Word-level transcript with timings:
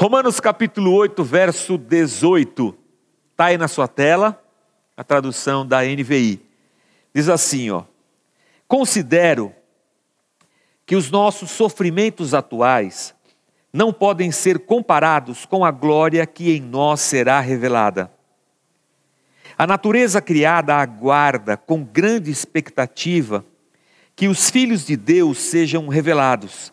Romanos 0.00 0.38
capítulo 0.38 0.92
8, 0.92 1.24
verso 1.24 1.76
18. 1.76 2.72
Está 3.32 3.46
aí 3.46 3.58
na 3.58 3.66
sua 3.66 3.88
tela, 3.88 4.40
a 4.96 5.02
tradução 5.02 5.66
da 5.66 5.82
NVI. 5.82 6.40
Diz 7.12 7.28
assim, 7.28 7.68
ó. 7.70 7.82
Considero 8.68 9.52
que 10.86 10.94
os 10.94 11.10
nossos 11.10 11.50
sofrimentos 11.50 12.32
atuais 12.32 13.12
não 13.72 13.92
podem 13.92 14.30
ser 14.30 14.60
comparados 14.60 15.44
com 15.44 15.64
a 15.64 15.72
glória 15.72 16.24
que 16.24 16.56
em 16.56 16.60
nós 16.60 17.00
será 17.00 17.40
revelada. 17.40 18.08
A 19.58 19.66
natureza 19.66 20.22
criada 20.22 20.76
aguarda 20.76 21.56
com 21.56 21.82
grande 21.82 22.30
expectativa 22.30 23.44
que 24.14 24.28
os 24.28 24.48
filhos 24.48 24.86
de 24.86 24.96
Deus 24.96 25.38
sejam 25.38 25.88
revelados 25.88 26.72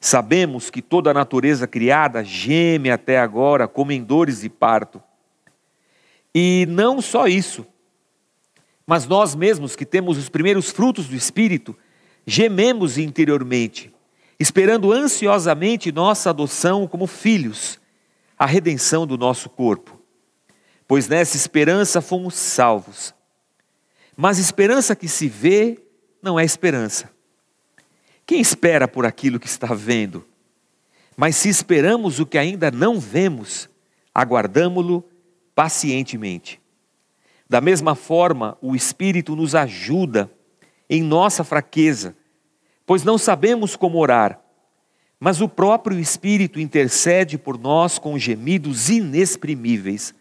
Sabemos 0.00 0.70
que 0.70 0.80
toda 0.80 1.10
a 1.10 1.14
natureza 1.14 1.66
criada 1.66 2.22
geme 2.22 2.90
até 2.90 3.18
agora 3.18 3.66
como 3.66 3.92
em 3.92 4.02
dores 4.02 4.40
de 4.40 4.48
parto. 4.48 5.02
E 6.34 6.66
não 6.68 7.00
só 7.00 7.26
isso, 7.26 7.66
mas 8.86 9.06
nós 9.06 9.34
mesmos 9.34 9.74
que 9.74 9.84
temos 9.84 10.16
os 10.16 10.28
primeiros 10.28 10.70
frutos 10.70 11.08
do 11.08 11.16
Espírito, 11.16 11.76
gememos 12.26 12.96
interiormente, 12.96 13.92
esperando 14.38 14.92
ansiosamente 14.92 15.90
nossa 15.90 16.30
adoção 16.30 16.86
como 16.86 17.06
filhos, 17.06 17.80
a 18.38 18.46
redenção 18.46 19.06
do 19.06 19.18
nosso 19.18 19.50
corpo. 19.50 20.00
Pois 20.86 21.08
nessa 21.08 21.36
esperança 21.36 22.00
fomos 22.00 22.34
salvos. 22.34 23.14
Mas 24.16 24.38
esperança 24.38 24.96
que 24.96 25.08
se 25.08 25.28
vê 25.28 25.82
não 26.22 26.38
é 26.38 26.44
esperança. 26.44 27.10
Quem 28.28 28.42
espera 28.42 28.86
por 28.86 29.06
aquilo 29.06 29.40
que 29.40 29.46
está 29.46 29.68
vendo? 29.72 30.22
Mas 31.16 31.34
se 31.34 31.48
esperamos 31.48 32.20
o 32.20 32.26
que 32.26 32.36
ainda 32.36 32.70
não 32.70 33.00
vemos, 33.00 33.70
aguardamo-lo 34.14 35.02
pacientemente. 35.54 36.60
Da 37.48 37.58
mesma 37.62 37.94
forma, 37.94 38.58
o 38.60 38.76
Espírito 38.76 39.34
nos 39.34 39.54
ajuda 39.54 40.30
em 40.90 41.02
nossa 41.02 41.42
fraqueza, 41.42 42.14
pois 42.84 43.02
não 43.02 43.16
sabemos 43.16 43.74
como 43.76 43.96
orar, 43.96 44.38
mas 45.18 45.40
o 45.40 45.48
próprio 45.48 45.98
Espírito 45.98 46.60
intercede 46.60 47.38
por 47.38 47.58
nós 47.58 47.98
com 47.98 48.18
gemidos 48.18 48.90
inexprimíveis. 48.90 50.14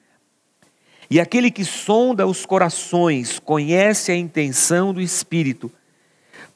E 1.12 1.20
aquele 1.20 1.52
que 1.52 1.66
sonda 1.66 2.26
os 2.26 2.46
corações 2.46 3.38
conhece 3.38 4.14
a 4.14 4.16
intenção 4.16 4.94
do 4.94 5.02
Espírito, 5.02 5.70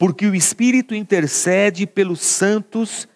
porque 0.02 0.26
o 0.26 0.34
Espírito 0.34 0.96
intercede 0.96 1.86
pelos 1.86 2.22
santos 2.22 3.08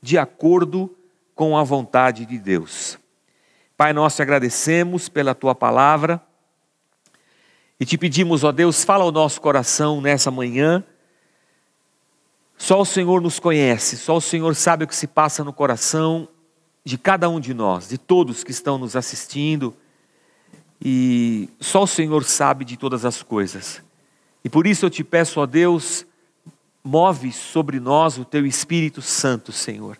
de 0.00 0.16
acordo 0.16 0.96
com 1.34 1.58
a 1.58 1.64
vontade 1.64 2.24
de 2.24 2.38
Deus. 2.38 2.96
Pai, 3.76 3.92
nós 3.92 4.14
te 4.14 4.22
agradecemos 4.22 5.08
pela 5.08 5.34
tua 5.34 5.52
palavra 5.52 6.22
e 7.80 7.84
te 7.84 7.98
pedimos, 7.98 8.44
ó 8.44 8.52
Deus, 8.52 8.84
fala 8.84 9.02
ao 9.02 9.10
nosso 9.10 9.40
coração 9.40 10.00
nessa 10.00 10.30
manhã. 10.30 10.84
Só 12.56 12.82
o 12.82 12.86
Senhor 12.86 13.20
nos 13.20 13.40
conhece, 13.40 13.96
só 13.96 14.16
o 14.16 14.20
Senhor 14.20 14.54
sabe 14.54 14.84
o 14.84 14.86
que 14.86 14.94
se 14.94 15.08
passa 15.08 15.42
no 15.42 15.52
coração 15.52 16.28
de 16.84 16.96
cada 16.96 17.28
um 17.28 17.40
de 17.40 17.52
nós, 17.52 17.88
de 17.88 17.98
todos 17.98 18.44
que 18.44 18.52
estão 18.52 18.78
nos 18.78 18.94
assistindo, 18.94 19.76
e 20.80 21.48
só 21.58 21.82
o 21.82 21.88
Senhor 21.88 22.22
sabe 22.22 22.64
de 22.64 22.76
todas 22.76 23.04
as 23.04 23.24
coisas. 23.24 23.82
E 24.44 24.48
por 24.48 24.68
isso 24.68 24.86
eu 24.86 24.90
te 24.90 25.02
peço, 25.02 25.40
ó 25.40 25.44
Deus, 25.46 26.06
Move 26.88 27.32
sobre 27.32 27.78
nós 27.78 28.16
o 28.16 28.24
teu 28.24 28.46
Espírito 28.46 29.02
Santo, 29.02 29.52
Senhor. 29.52 29.98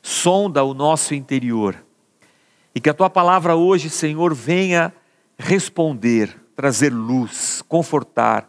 Sonda 0.00 0.62
o 0.62 0.72
nosso 0.72 1.12
interior. 1.12 1.84
E 2.72 2.80
que 2.80 2.88
a 2.88 2.94
tua 2.94 3.10
palavra 3.10 3.56
hoje, 3.56 3.90
Senhor, 3.90 4.32
venha 4.32 4.94
responder, 5.36 6.40
trazer 6.54 6.92
luz, 6.92 7.64
confortar, 7.66 8.48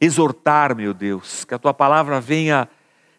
exortar, 0.00 0.74
meu 0.74 0.92
Deus. 0.92 1.44
Que 1.44 1.54
a 1.54 1.60
tua 1.60 1.72
palavra 1.72 2.20
venha 2.20 2.68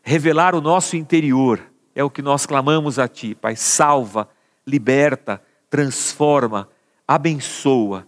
revelar 0.01 0.53
o 0.53 0.59
nosso 0.59 0.97
interior. 0.97 1.63
É 1.95 2.03
o 2.03 2.09
que 2.09 2.21
nós 2.21 2.45
clamamos 2.45 2.99
a 2.99 3.07
ti, 3.07 3.33
Pai. 3.33 3.55
Salva, 3.55 4.27
liberta, 4.67 5.41
transforma, 5.69 6.67
abençoa. 7.07 8.05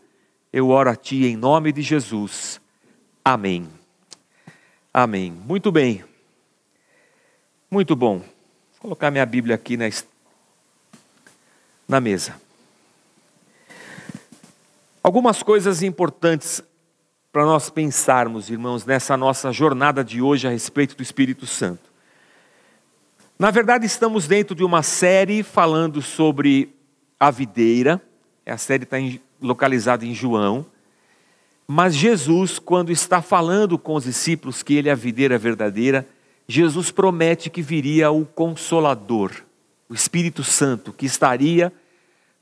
Eu 0.52 0.72
oro 0.72 0.90
a 0.90 0.96
ti 0.98 1.26
em 1.26 1.38
nome 1.38 1.72
de 1.72 1.82
Jesus. 1.82 2.60
Amém. 3.24 3.70
Amém. 4.98 5.30
Muito 5.30 5.74
bem. 5.74 6.06
Muito 7.70 7.98
bom. 7.98 8.20
Vou 8.20 8.80
colocar 8.80 9.12
minha 9.12 9.26
Bíblia 9.26 9.56
aqui 9.56 9.76
na, 9.76 9.90
na 11.86 12.00
mesa. 12.00 12.40
Algumas 15.04 15.44
coisas 15.44 15.84
importantes 15.84 16.64
para 17.30 17.44
nós 17.44 17.70
pensarmos, 17.70 18.50
irmãos, 18.50 18.86
nessa 18.86 19.18
nossa 19.18 19.52
jornada 19.52 20.02
de 20.02 20.22
hoje 20.22 20.48
a 20.48 20.52
respeito 20.52 20.96
do 20.96 21.04
Espírito 21.04 21.46
Santo. 21.46 21.92
Na 23.38 23.52
verdade, 23.52 23.86
estamos 23.86 24.30
dentro 24.30 24.56
de 24.56 24.64
uma 24.64 24.82
série 24.82 25.44
falando 25.44 26.02
sobre 26.02 26.74
a 27.20 27.30
videira. 27.32 28.02
A 28.46 28.58
série 28.58 28.84
está 28.84 28.96
localizada 29.42 30.06
em 30.06 30.14
João. 30.14 30.66
Mas 31.68 31.96
Jesus, 31.96 32.60
quando 32.60 32.92
está 32.92 33.22
falando 33.22 33.78
com 33.78 33.96
os 33.96 34.04
discípulos 34.04 34.62
que 34.62 34.76
ele 34.76 34.90
é 34.90 34.92
a 34.92 34.96
videira 34.96 35.38
verdadeira, 35.38 36.08
Jesus 36.48 36.92
promete 36.92 37.50
que 37.50 37.62
viria 37.62 38.12
o 38.12 38.24
Consolador, 38.26 39.32
o 39.90 39.94
Espírito 39.94 40.44
Santo, 40.44 40.94
que 40.94 41.06
estaria 41.06 41.74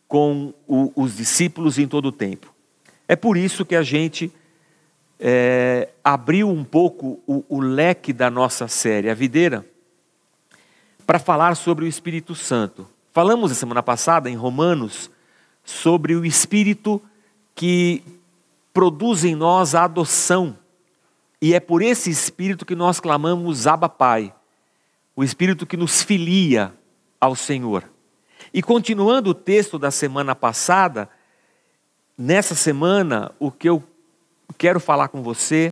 com 0.07 0.53
o, 0.67 0.91
os 0.95 1.15
discípulos 1.15 1.79
em 1.79 1.87
todo 1.87 2.07
o 2.07 2.11
tempo. 2.11 2.53
É 3.07 3.15
por 3.15 3.37
isso 3.37 3.65
que 3.65 3.75
a 3.75 3.81
gente 3.81 4.31
é, 5.19 5.89
abriu 6.03 6.49
um 6.49 6.63
pouco 6.65 7.21
o, 7.25 7.45
o 7.47 7.61
leque 7.61 8.11
da 8.11 8.29
nossa 8.29 8.67
série, 8.67 9.09
a 9.09 9.13
videira, 9.13 9.65
para 11.07 11.17
falar 11.17 11.55
sobre 11.55 11.85
o 11.85 11.87
Espírito 11.87 12.35
Santo. 12.35 12.87
Falamos 13.13 13.51
na 13.51 13.55
semana 13.55 13.81
passada, 13.81 14.29
em 14.29 14.35
Romanos, 14.35 15.09
sobre 15.63 16.13
o 16.15 16.25
Espírito 16.25 17.01
que 17.55 18.03
produz 18.73 19.23
em 19.23 19.35
nós 19.35 19.75
a 19.75 19.83
adoção. 19.83 20.57
E 21.41 21.53
é 21.53 21.59
por 21.59 21.81
esse 21.81 22.09
Espírito 22.09 22.65
que 22.65 22.75
nós 22.75 22.99
clamamos 22.99 23.67
Abba 23.67 23.87
Pai, 23.87 24.33
o 25.15 25.23
Espírito 25.23 25.65
que 25.65 25.77
nos 25.77 26.01
filia 26.01 26.73
ao 27.19 27.35
Senhor. 27.35 27.89
E 28.53 28.61
continuando 28.61 29.29
o 29.29 29.33
texto 29.33 29.77
da 29.77 29.91
semana 29.91 30.35
passada, 30.35 31.09
nessa 32.17 32.55
semana, 32.55 33.31
o 33.39 33.51
que 33.51 33.69
eu 33.69 33.83
quero 34.57 34.79
falar 34.79 35.09
com 35.09 35.21
você 35.21 35.69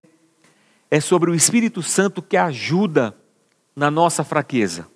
é 0.90 1.00
sobre 1.00 1.31
o 1.31 1.35
Espírito 1.35 1.81
Santo 1.81 2.22
que 2.22 2.35
ajuda 2.35 3.16
na 3.75 3.90
nossa 3.90 4.23
fraqueza. 4.23 4.88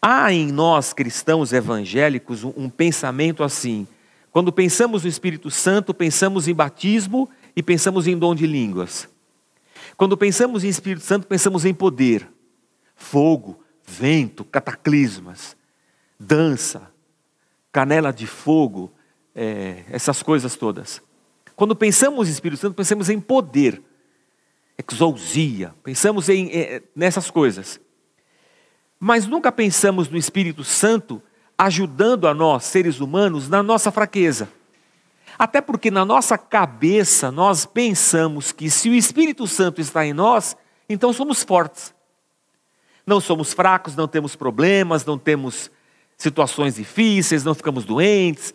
Há 0.00 0.32
em 0.32 0.52
nós 0.52 0.92
cristãos 0.92 1.52
evangélicos 1.52 2.44
um, 2.44 2.70
pensamento 2.70 3.42
assim: 3.42 3.86
quando 4.36 4.52
pensamos 4.52 5.02
no 5.02 5.08
Espírito 5.08 5.50
Santo, 5.50 5.94
pensamos 5.94 6.46
em 6.46 6.54
batismo 6.54 7.26
e 7.56 7.62
pensamos 7.62 8.06
em 8.06 8.18
dom 8.18 8.34
de 8.34 8.46
línguas. 8.46 9.08
Quando 9.96 10.14
pensamos 10.14 10.62
em 10.62 10.68
Espírito 10.68 11.02
Santo, 11.06 11.26
pensamos 11.26 11.64
em 11.64 11.72
poder, 11.72 12.28
fogo, 12.94 13.64
vento, 13.82 14.44
cataclismas, 14.44 15.56
dança, 16.20 16.92
canela 17.72 18.12
de 18.12 18.26
fogo, 18.26 18.92
é, 19.34 19.84
essas 19.88 20.22
coisas 20.22 20.54
todas. 20.54 21.00
Quando 21.54 21.74
pensamos 21.74 22.28
em 22.28 22.32
Espírito 22.32 22.60
Santo, 22.60 22.74
pensamos 22.74 23.08
em 23.08 23.18
poder, 23.18 23.80
exousia, 24.76 25.74
pensamos 25.82 26.28
em, 26.28 26.50
é, 26.52 26.82
nessas 26.94 27.30
coisas. 27.30 27.80
Mas 29.00 29.26
nunca 29.26 29.50
pensamos 29.50 30.10
no 30.10 30.18
Espírito 30.18 30.62
Santo 30.62 31.22
ajudando 31.58 32.26
a 32.26 32.34
nós, 32.34 32.64
seres 32.64 33.00
humanos, 33.00 33.48
na 33.48 33.62
nossa 33.62 33.90
fraqueza. 33.90 34.48
Até 35.38 35.60
porque 35.60 35.90
na 35.90 36.04
nossa 36.04 36.38
cabeça 36.38 37.30
nós 37.30 37.66
pensamos 37.66 38.52
que 38.52 38.70
se 38.70 38.88
o 38.88 38.94
Espírito 38.94 39.46
Santo 39.46 39.80
está 39.80 40.04
em 40.04 40.12
nós, 40.12 40.56
então 40.88 41.12
somos 41.12 41.42
fortes. 41.42 41.94
Não 43.06 43.20
somos 43.20 43.52
fracos, 43.52 43.94
não 43.94 44.08
temos 44.08 44.34
problemas, 44.34 45.04
não 45.04 45.18
temos 45.18 45.70
situações 46.16 46.76
difíceis, 46.76 47.44
não 47.44 47.54
ficamos 47.54 47.84
doentes. 47.84 48.52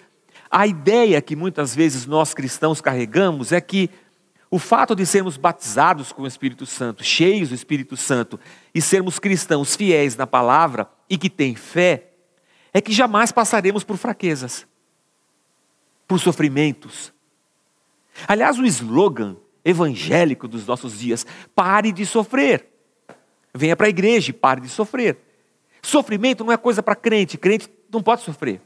A 0.50 0.68
ideia 0.68 1.22
que 1.22 1.36
muitas 1.36 1.74
vezes 1.74 2.06
nós 2.06 2.34
cristãos 2.34 2.82
carregamos 2.82 3.52
é 3.52 3.62
que 3.62 3.90
o 4.50 4.60
fato 4.60 4.94
de 4.94 5.06
sermos 5.06 5.38
batizados 5.38 6.12
com 6.12 6.24
o 6.24 6.28
Espírito 6.28 6.66
Santo, 6.66 7.04
cheios 7.06 7.50
do 7.50 7.56
Espírito 7.56 7.96
Santo, 7.96 8.38
e 8.76 8.82
sermos 8.82 9.18
cristãos 9.18 9.78
fiéis 9.78 10.18
na 10.18 10.28
palavra 10.28 10.90
e 11.10 11.18
que 11.18 11.30
têm 11.30 11.56
fé, 11.56 12.11
é 12.74 12.82
que 12.82 12.92
jamais 12.92 13.32
passaremos 13.32 13.84
por 13.84 13.98
fraquezas, 13.98 14.68
por 16.08 16.20
sofrimentos. 16.20 17.14
Aliás, 18.28 18.58
o 18.60 18.66
slogan 18.66 19.38
evangélico 19.64 20.48
dos 20.48 20.66
nossos 20.66 21.00
dias, 21.00 21.26
pare 21.56 21.92
de 21.92 22.06
sofrer. 22.06 22.68
Venha 23.54 23.76
para 23.76 23.88
a 23.88 23.90
igreja 23.90 24.32
e 24.32 24.34
pare 24.34 24.62
de 24.62 24.70
sofrer. 24.70 25.18
Sofrimento 25.82 26.44
não 26.44 26.52
é 26.52 26.58
coisa 26.58 26.82
para 26.82 26.96
crente, 26.96 27.38
crente 27.38 27.70
não 27.92 28.02
pode 28.02 28.22
sofrer. 28.22 28.62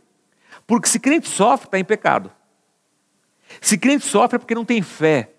Porque 0.66 0.88
se 0.88 1.00
crente 1.00 1.28
sofre, 1.28 1.68
está 1.68 1.80
em 1.80 1.84
pecado. 1.84 2.32
Se 3.62 3.78
crente 3.78 4.06
sofre 4.06 4.36
é 4.36 4.40
porque 4.40 4.56
não 4.56 4.66
tem 4.66 4.82
fé. 4.82 5.32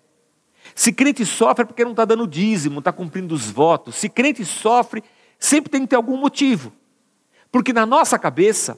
Se 0.75 0.91
crente 0.91 1.25
sofre 1.25 1.63
é 1.63 1.65
porque 1.65 1.83
não 1.83 1.91
está 1.91 2.05
dando 2.05 2.27
dízimo, 2.27 2.75
não 2.75 2.79
está 2.79 2.91
cumprindo 2.91 3.33
os 3.33 3.49
votos. 3.49 3.95
Se 3.95 4.09
crente 4.09 4.43
sofre, 4.45 5.03
sempre 5.39 5.69
tem 5.69 5.81
que 5.81 5.87
ter 5.87 5.95
algum 5.95 6.17
motivo. 6.17 6.73
Porque 7.51 7.73
na 7.73 7.85
nossa 7.85 8.17
cabeça, 8.19 8.77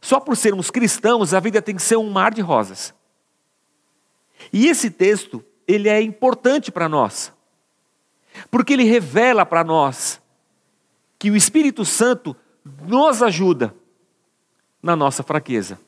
só 0.00 0.20
por 0.20 0.36
sermos 0.36 0.70
cristãos, 0.70 1.34
a 1.34 1.40
vida 1.40 1.62
tem 1.62 1.76
que 1.76 1.82
ser 1.82 1.96
um 1.96 2.10
mar 2.10 2.32
de 2.32 2.40
rosas. 2.40 2.94
E 4.52 4.66
esse 4.66 4.90
texto, 4.90 5.44
ele 5.66 5.88
é 5.88 6.00
importante 6.00 6.70
para 6.70 6.88
nós. 6.88 7.32
Porque 8.50 8.72
ele 8.72 8.84
revela 8.84 9.46
para 9.46 9.64
nós 9.64 10.20
que 11.18 11.30
o 11.30 11.36
Espírito 11.36 11.84
Santo 11.84 12.36
nos 12.64 13.22
ajuda 13.22 13.74
na 14.82 14.94
nossa 14.94 15.22
fraqueza. 15.22 15.80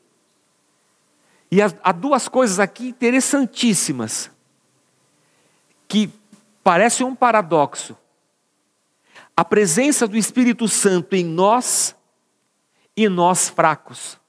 E 1.51 1.59
há 1.61 1.91
duas 1.91 2.27
coisas 2.27 2.59
aqui 2.59 2.89
interessantíssimas, 2.89 4.29
que 5.87 6.11
parecem 6.63 7.05
um 7.05 7.15
paradoxo. 7.15 7.97
A 9.39 9.45
presença 9.45 10.05
do 10.05 10.17
Espírito 10.17 10.67
Santo 10.67 11.15
em 11.15 11.23
nós 11.23 11.95
e 12.93 13.07
nós 13.07 13.47
fracos. 13.47 14.19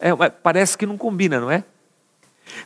É, 0.00 0.08
parece 0.30 0.78
que 0.78 0.86
não 0.86 0.96
combina, 0.96 1.38
não 1.38 1.50
é? 1.50 1.66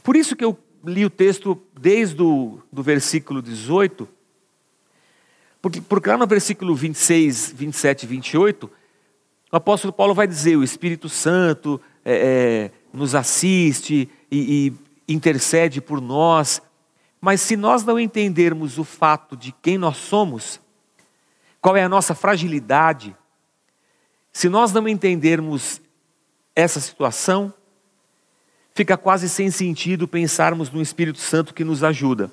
Por 0.04 0.14
isso 0.14 0.36
que 0.36 0.44
eu 0.44 0.56
li 0.84 1.04
o 1.04 1.10
texto 1.10 1.60
desde 1.76 2.22
o 2.22 2.62
do 2.70 2.84
versículo 2.84 3.42
18, 3.42 4.08
porque, 5.60 5.80
porque 5.80 6.08
lá 6.08 6.16
no 6.16 6.26
versículo 6.28 6.72
26, 6.76 7.54
27 7.56 8.04
e 8.04 8.06
28, 8.06 8.70
o 9.50 9.56
apóstolo 9.56 9.92
Paulo 9.92 10.14
vai 10.14 10.28
dizer: 10.28 10.54
o 10.54 10.62
Espírito 10.62 11.08
Santo 11.08 11.80
é, 12.04 12.14
é, 12.14 12.70
nos 12.92 13.16
assiste 13.16 14.08
e, 14.30 14.72
e 15.08 15.12
intercede 15.12 15.80
por 15.80 16.00
nós. 16.00 16.62
Mas 17.26 17.40
se 17.40 17.56
nós 17.56 17.82
não 17.82 17.98
entendermos 17.98 18.78
o 18.78 18.84
fato 18.84 19.36
de 19.36 19.50
quem 19.50 19.76
nós 19.76 19.96
somos, 19.96 20.60
qual 21.60 21.76
é 21.76 21.82
a 21.82 21.88
nossa 21.88 22.14
fragilidade, 22.14 23.16
se 24.32 24.48
nós 24.48 24.72
não 24.72 24.86
entendermos 24.86 25.80
essa 26.54 26.78
situação, 26.78 27.52
fica 28.72 28.96
quase 28.96 29.28
sem 29.28 29.50
sentido 29.50 30.06
pensarmos 30.06 30.70
no 30.70 30.80
Espírito 30.80 31.18
Santo 31.18 31.52
que 31.52 31.64
nos 31.64 31.82
ajuda. 31.82 32.30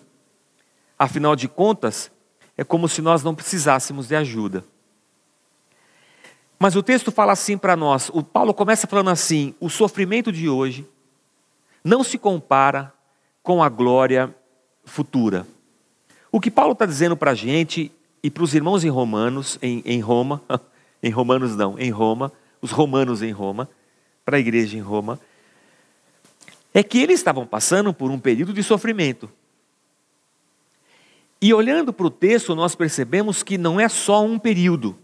Afinal 1.00 1.36
de 1.36 1.48
contas, 1.48 2.12
é 2.56 2.64
como 2.64 2.88
se 2.88 3.02
nós 3.02 3.24
não 3.24 3.34
precisássemos 3.34 4.10
de 4.10 4.16
ajuda. 4.16 4.64
Mas 6.60 6.76
o 6.76 6.84
texto 6.84 7.12
fala 7.12 7.32
assim 7.32 7.58
para 7.58 7.76
nós, 7.76 8.12
o 8.14 8.22
Paulo 8.22 8.54
começa 8.54 8.86
falando 8.86 9.10
assim: 9.10 9.56
o 9.60 9.72
sofrimento 9.72 10.32
de 10.32 10.48
hoje 10.48 10.88
não 11.84 12.04
se 12.04 12.20
compara 12.20 12.94
com 13.42 13.64
a 13.64 13.70
glória 13.70 14.36
futura. 14.84 15.48
O 16.32 16.40
que 16.40 16.52
Paulo 16.52 16.74
está 16.74 16.86
dizendo 16.86 17.16
para 17.16 17.32
a 17.32 17.36
gente 17.36 17.92
e 18.22 18.30
para 18.30 18.44
os 18.44 18.54
irmãos 18.54 18.84
em 18.84 18.90
Romanos, 18.90 19.60
em, 19.62 19.82
em 19.86 20.00
Roma, 20.00 20.42
em 21.02 21.10
Romanos 21.10 21.56
não, 21.56 21.78
em 21.78 21.92
Roma, 21.92 22.32
os 22.62 22.72
romanos 22.72 23.22
em 23.22 23.32
Roma, 23.32 23.70
para 24.24 24.38
a 24.38 24.40
igreja 24.40 24.78
em 24.78 24.82
Roma, 24.82 25.20
é 26.74 26.82
que 26.82 27.00
eles 27.00 27.20
estavam 27.20 27.46
passando 27.46 27.94
por 27.94 28.10
um 28.10 28.18
período 28.18 28.54
de 28.54 28.64
sofrimento. 28.64 29.30
E 31.42 31.54
olhando 31.54 31.92
para 31.92 32.06
o 32.06 32.10
texto, 32.10 32.56
nós 32.56 32.74
percebemos 32.74 33.44
que 33.44 33.58
não 33.58 33.80
é 33.80 33.90
só 33.90 34.24
um 34.24 34.40
período. 34.40 34.98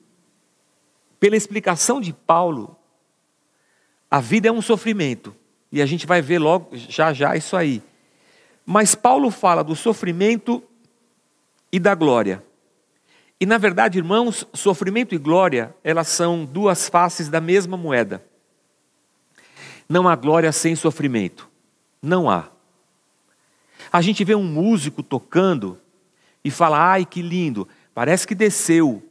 Pela 1.20 1.36
explicação 1.36 2.00
de 2.00 2.14
Paulo, 2.14 2.78
a 4.10 4.22
vida 4.22 4.48
é 4.48 4.52
um 4.52 4.62
sofrimento. 4.62 5.36
E 5.70 5.82
a 5.82 5.86
gente 5.86 6.08
vai 6.08 6.22
ver 6.22 6.40
logo, 6.40 6.70
já 6.74 7.12
já, 7.12 7.36
isso 7.36 7.58
aí. 7.58 7.84
Mas 8.72 8.94
Paulo 8.94 9.32
fala 9.32 9.64
do 9.64 9.76
sofrimento 9.76 10.62
e 11.72 11.80
da 11.80 11.96
glória. 11.96 12.44
E 13.40 13.44
na 13.44 13.58
verdade, 13.58 13.98
irmãos, 13.98 14.46
sofrimento 14.54 15.16
e 15.16 15.18
glória, 15.18 15.76
elas 15.84 16.08
são 16.10 16.46
duas 16.46 16.88
faces 16.88 17.30
da 17.30 17.42
mesma 17.42 17.76
moeda. 17.76 18.24
Não 19.90 20.08
há 20.08 20.16
glória 20.16 20.52
sem 20.52 20.76
sofrimento. 20.76 21.50
Não 22.00 22.30
há. 22.30 22.48
A 23.92 24.04
gente 24.04 24.24
vê 24.24 24.36
um 24.36 24.44
músico 24.44 25.02
tocando 25.02 25.80
e 26.44 26.52
fala: 26.52 26.92
ai 26.92 27.06
que 27.06 27.24
lindo, 27.24 27.68
parece 27.92 28.28
que 28.28 28.36
desceu 28.36 29.02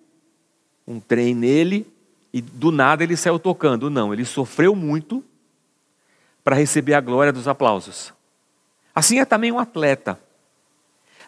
um 0.87 1.00
trem 1.00 1.34
nele 1.34 1.84
e 2.32 2.40
do 2.40 2.70
nada 2.70 3.02
ele 3.02 3.16
saiu 3.16 3.40
tocando. 3.40 3.90
Não, 3.90 4.12
ele 4.14 4.25
sofreu 4.25 4.76
muito 4.76 5.25
para 6.44 6.55
receber 6.55 6.94
a 6.94 7.00
glória 7.00 7.32
dos 7.32 7.49
aplausos. 7.49 8.16
Assim 8.99 9.21
é 9.21 9.25
também 9.25 9.53
um 9.53 9.61
atleta. 9.61 10.19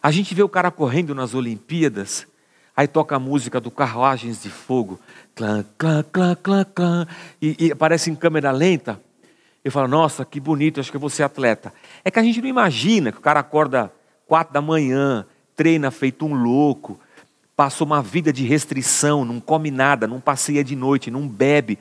A 0.02 0.11
gente 0.11 0.34
vê 0.34 0.43
o 0.43 0.49
cara 0.49 0.72
correndo 0.72 1.14
nas 1.14 1.34
Olimpíadas, 1.34 2.26
aí 2.76 2.88
toca 2.88 3.14
a 3.14 3.19
música 3.20 3.61
do 3.61 3.70
Carruagens 3.70 4.43
de 4.43 4.50
Fogo, 4.50 4.99
clã, 5.37 5.64
clã, 5.78 6.02
clã, 6.02 6.34
clã, 6.34 6.64
clã, 6.64 7.06
e, 7.40 7.67
e 7.67 7.70
aparece 7.70 8.11
em 8.11 8.17
câmera 8.17 8.50
lenta. 8.50 9.00
Eu 9.64 9.70
falo, 9.70 9.87
nossa, 9.87 10.25
que 10.25 10.40
bonito, 10.40 10.81
acho 10.81 10.90
que 10.90 10.96
eu 10.96 11.00
vou 11.00 11.08
ser 11.08 11.22
atleta. 11.22 11.72
É 12.05 12.11
que 12.11 12.19
a 12.19 12.25
gente 12.25 12.43
não 12.43 12.49
imagina 12.49 13.12
que 13.12 13.19
o 13.19 13.22
cara 13.22 13.38
acorda 13.38 13.93
quatro 14.26 14.52
da 14.52 14.61
manhã, 14.61 15.25
treina 15.55 15.93
feito 15.93 16.26
um 16.26 16.34
louco, 16.34 16.99
passa 17.55 17.84
uma 17.84 18.02
vida 18.02 18.32
de 18.32 18.44
restrição, 18.44 19.25
não 19.25 19.38
come 19.38 19.70
nada, 19.70 20.08
não 20.08 20.20
passeia 20.20 20.64
de 20.64 20.75
noite, 20.75 21.08
não 21.08 21.28
bebe. 21.28 21.78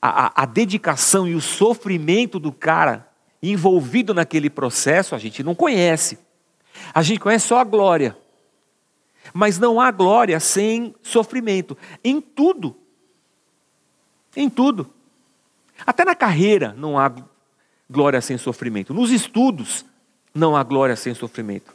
A, 0.00 0.26
a, 0.26 0.42
a 0.42 0.46
dedicação 0.46 1.28
e 1.28 1.34
o 1.36 1.40
sofrimento 1.40 2.40
do 2.40 2.50
cara 2.50 3.11
envolvido 3.42 4.14
naquele 4.14 4.48
processo 4.48 5.14
a 5.14 5.18
gente 5.18 5.42
não 5.42 5.54
conhece. 5.54 6.18
A 6.94 7.02
gente 7.02 7.20
conhece 7.20 7.48
só 7.48 7.58
a 7.58 7.64
glória. 7.64 8.16
Mas 9.32 9.58
não 9.58 9.80
há 9.80 9.90
glória 9.90 10.38
sem 10.38 10.94
sofrimento. 11.02 11.76
Em 12.04 12.20
tudo. 12.20 12.76
Em 14.36 14.48
tudo. 14.48 14.90
Até 15.86 16.04
na 16.04 16.14
carreira 16.14 16.74
não 16.76 16.98
há 16.98 17.12
glória 17.90 18.20
sem 18.20 18.38
sofrimento. 18.38 18.94
Nos 18.94 19.10
estudos 19.10 19.84
não 20.34 20.56
há 20.56 20.62
glória 20.62 20.96
sem 20.96 21.14
sofrimento. 21.14 21.74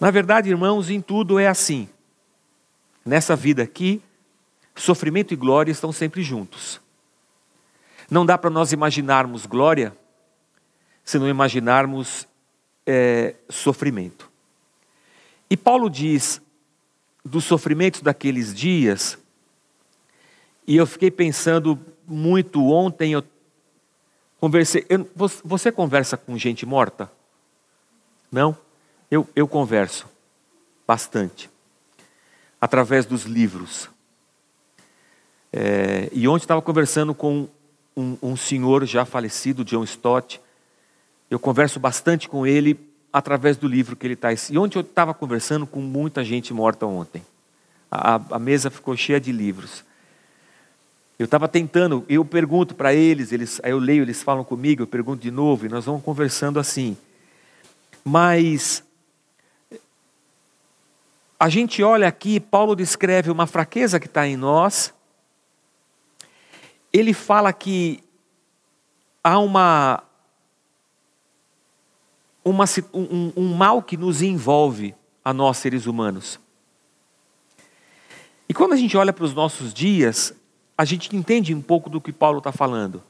Na 0.00 0.10
verdade, 0.10 0.50
irmãos, 0.50 0.90
em 0.90 1.00
tudo 1.00 1.38
é 1.38 1.46
assim. 1.46 1.88
Nessa 3.04 3.36
vida 3.36 3.62
aqui, 3.62 4.02
sofrimento 4.74 5.32
e 5.32 5.36
glória 5.36 5.70
estão 5.70 5.92
sempre 5.92 6.22
juntos. 6.22 6.80
Não 8.10 8.24
dá 8.24 8.36
para 8.36 8.50
nós 8.50 8.72
imaginarmos 8.72 9.46
glória 9.46 9.96
se 11.04 11.18
não 11.18 11.28
imaginarmos 11.28 12.26
é, 12.86 13.34
sofrimento. 13.48 14.30
E 15.50 15.56
Paulo 15.56 15.90
diz 15.90 16.40
dos 17.24 17.44
sofrimentos 17.44 18.00
daqueles 18.00 18.54
dias, 18.54 19.18
e 20.66 20.76
eu 20.76 20.86
fiquei 20.86 21.10
pensando 21.10 21.78
muito 22.06 22.66
ontem, 22.70 23.12
eu 23.12 23.22
conversei. 24.40 24.84
Eu, 24.88 25.08
você 25.44 25.70
conversa 25.70 26.16
com 26.16 26.36
gente 26.38 26.64
morta? 26.64 27.10
Não? 28.32 28.56
Eu, 29.10 29.28
eu 29.36 29.46
converso 29.46 30.08
bastante, 30.86 31.50
através 32.60 33.06
dos 33.06 33.24
livros. 33.24 33.90
É, 35.52 36.08
e 36.12 36.26
ontem 36.26 36.44
estava 36.44 36.60
conversando 36.60 37.14
com 37.14 37.48
um, 37.96 38.16
um 38.22 38.36
senhor 38.36 38.84
já 38.86 39.04
falecido, 39.04 39.64
John 39.64 39.84
Stott. 39.84 40.40
Eu 41.30 41.38
converso 41.38 41.80
bastante 41.80 42.28
com 42.28 42.46
ele 42.46 42.78
através 43.12 43.56
do 43.56 43.68
livro 43.68 43.96
que 43.96 44.06
ele 44.06 44.14
está. 44.14 44.28
E 44.32 44.58
ontem 44.58 44.78
eu 44.78 44.82
estava 44.82 45.14
conversando 45.14 45.66
com 45.66 45.80
muita 45.80 46.24
gente 46.24 46.52
morta 46.52 46.86
ontem. 46.86 47.22
A, 47.90 48.20
a 48.30 48.38
mesa 48.38 48.70
ficou 48.70 48.96
cheia 48.96 49.20
de 49.20 49.30
livros. 49.30 49.84
Eu 51.18 51.26
estava 51.26 51.46
tentando, 51.46 52.04
eu 52.08 52.24
pergunto 52.24 52.74
para 52.74 52.92
eles, 52.92 53.30
eles, 53.30 53.60
aí 53.62 53.70
eu 53.70 53.78
leio, 53.78 54.02
eles 54.02 54.22
falam 54.22 54.42
comigo, 54.42 54.82
eu 54.82 54.86
pergunto 54.86 55.22
de 55.22 55.30
novo, 55.30 55.64
e 55.64 55.68
nós 55.68 55.84
vamos 55.84 56.02
conversando 56.02 56.58
assim. 56.58 56.96
Mas 58.04 58.82
a 61.38 61.48
gente 61.48 61.82
olha 61.82 62.08
aqui, 62.08 62.40
Paulo 62.40 62.74
descreve 62.74 63.30
uma 63.30 63.46
fraqueza 63.46 64.00
que 64.00 64.06
está 64.06 64.26
em 64.26 64.36
nós, 64.36 64.93
ele 66.94 67.12
fala 67.12 67.52
que 67.52 68.04
há 69.22 69.36
uma, 69.40 70.00
uma 72.44 72.64
um, 72.92 73.32
um 73.36 73.54
mal 73.56 73.82
que 73.82 73.96
nos 73.96 74.22
envolve 74.22 74.94
a 75.24 75.34
nós 75.34 75.56
seres 75.56 75.86
humanos. 75.86 76.38
E 78.48 78.54
quando 78.54 78.74
a 78.74 78.76
gente 78.76 78.96
olha 78.96 79.12
para 79.12 79.24
os 79.24 79.34
nossos 79.34 79.74
dias, 79.74 80.32
a 80.78 80.84
gente 80.84 81.14
entende 81.16 81.52
um 81.52 81.60
pouco 81.60 81.90
do 81.90 82.00
que 82.00 82.12
Paulo 82.12 82.38
está 82.38 82.52
falando. 82.52 83.02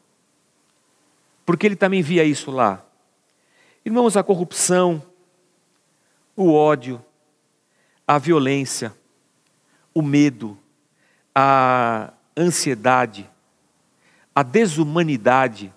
Porque 1.45 1.67
ele 1.67 1.77
também 1.77 2.01
via 2.01 2.25
isso 2.25 2.51
lá. 2.51 2.83
Irmãos, 3.85 4.17
a 4.17 4.23
corrupção, 4.23 5.03
o 6.35 6.55
ódio, 6.55 7.05
a 8.09 8.17
violência, 8.17 8.97
o 9.93 10.01
medo, 10.01 10.57
a 11.35 12.15
ansiedade, 12.35 13.29
a 14.35 14.43
desumanidade. 14.43 15.73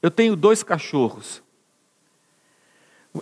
Eu 0.00 0.10
tenho 0.10 0.36
dois 0.36 0.62
cachorros. 0.62 1.42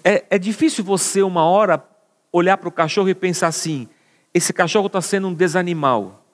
É, 0.04 0.24
é 0.30 0.38
difícil 0.38 0.84
você, 0.84 1.22
uma 1.22 1.44
hora, 1.44 1.84
olhar 2.32 2.56
para 2.56 2.68
o 2.68 2.72
cachorro 2.72 3.08
e 3.08 3.14
pensar 3.14 3.48
assim: 3.48 3.88
esse 4.32 4.52
cachorro 4.52 4.86
está 4.86 5.00
sendo 5.00 5.28
um 5.28 5.34
desanimal. 5.34 6.24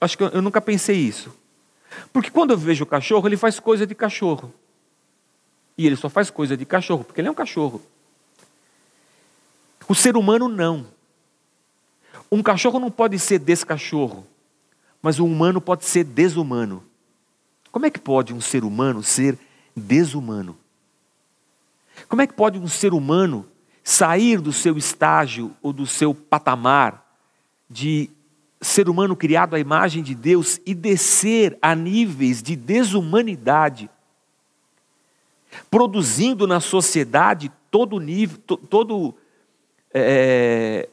Acho 0.00 0.16
que 0.16 0.24
eu, 0.24 0.28
eu 0.28 0.42
nunca 0.42 0.60
pensei 0.60 0.96
isso. 0.96 1.34
Porque 2.12 2.30
quando 2.30 2.52
eu 2.52 2.58
vejo 2.58 2.84
o 2.84 2.86
cachorro, 2.86 3.26
ele 3.28 3.36
faz 3.36 3.58
coisa 3.58 3.86
de 3.86 3.94
cachorro. 3.94 4.52
E 5.76 5.86
ele 5.86 5.96
só 5.96 6.08
faz 6.08 6.30
coisa 6.30 6.56
de 6.56 6.64
cachorro, 6.64 7.04
porque 7.04 7.20
ele 7.20 7.28
é 7.28 7.30
um 7.30 7.34
cachorro. 7.34 7.80
O 9.88 9.94
ser 9.94 10.16
humano 10.16 10.48
não. 10.48 10.86
Um 12.30 12.42
cachorro 12.42 12.78
não 12.78 12.90
pode 12.90 13.18
ser 13.18 13.38
descachorro, 13.38 14.26
mas 15.02 15.18
o 15.18 15.24
humano 15.24 15.60
pode 15.60 15.84
ser 15.84 16.04
desumano. 16.04 16.82
Como 17.70 17.86
é 17.86 17.90
que 17.90 18.00
pode 18.00 18.32
um 18.32 18.40
ser 18.40 18.64
humano 18.64 19.02
ser 19.02 19.38
desumano? 19.76 20.56
Como 22.08 22.22
é 22.22 22.26
que 22.26 22.32
pode 22.32 22.58
um 22.58 22.68
ser 22.68 22.92
humano 22.92 23.46
sair 23.82 24.40
do 24.40 24.52
seu 24.52 24.76
estágio 24.76 25.54
ou 25.62 25.72
do 25.72 25.86
seu 25.86 26.14
patamar 26.14 27.06
de 27.68 28.10
ser 28.60 28.88
humano 28.88 29.16
criado 29.16 29.54
à 29.54 29.58
imagem 29.58 30.02
de 30.02 30.14
Deus 30.14 30.60
e 30.66 30.74
descer 30.74 31.56
a 31.62 31.74
níveis 31.74 32.42
de 32.42 32.56
desumanidade, 32.56 33.88
produzindo 35.70 36.46
na 36.46 36.60
sociedade 36.60 37.52
todo 37.70 38.00
nível, 38.00 38.38
todo 38.38 39.14
é, 39.94 40.88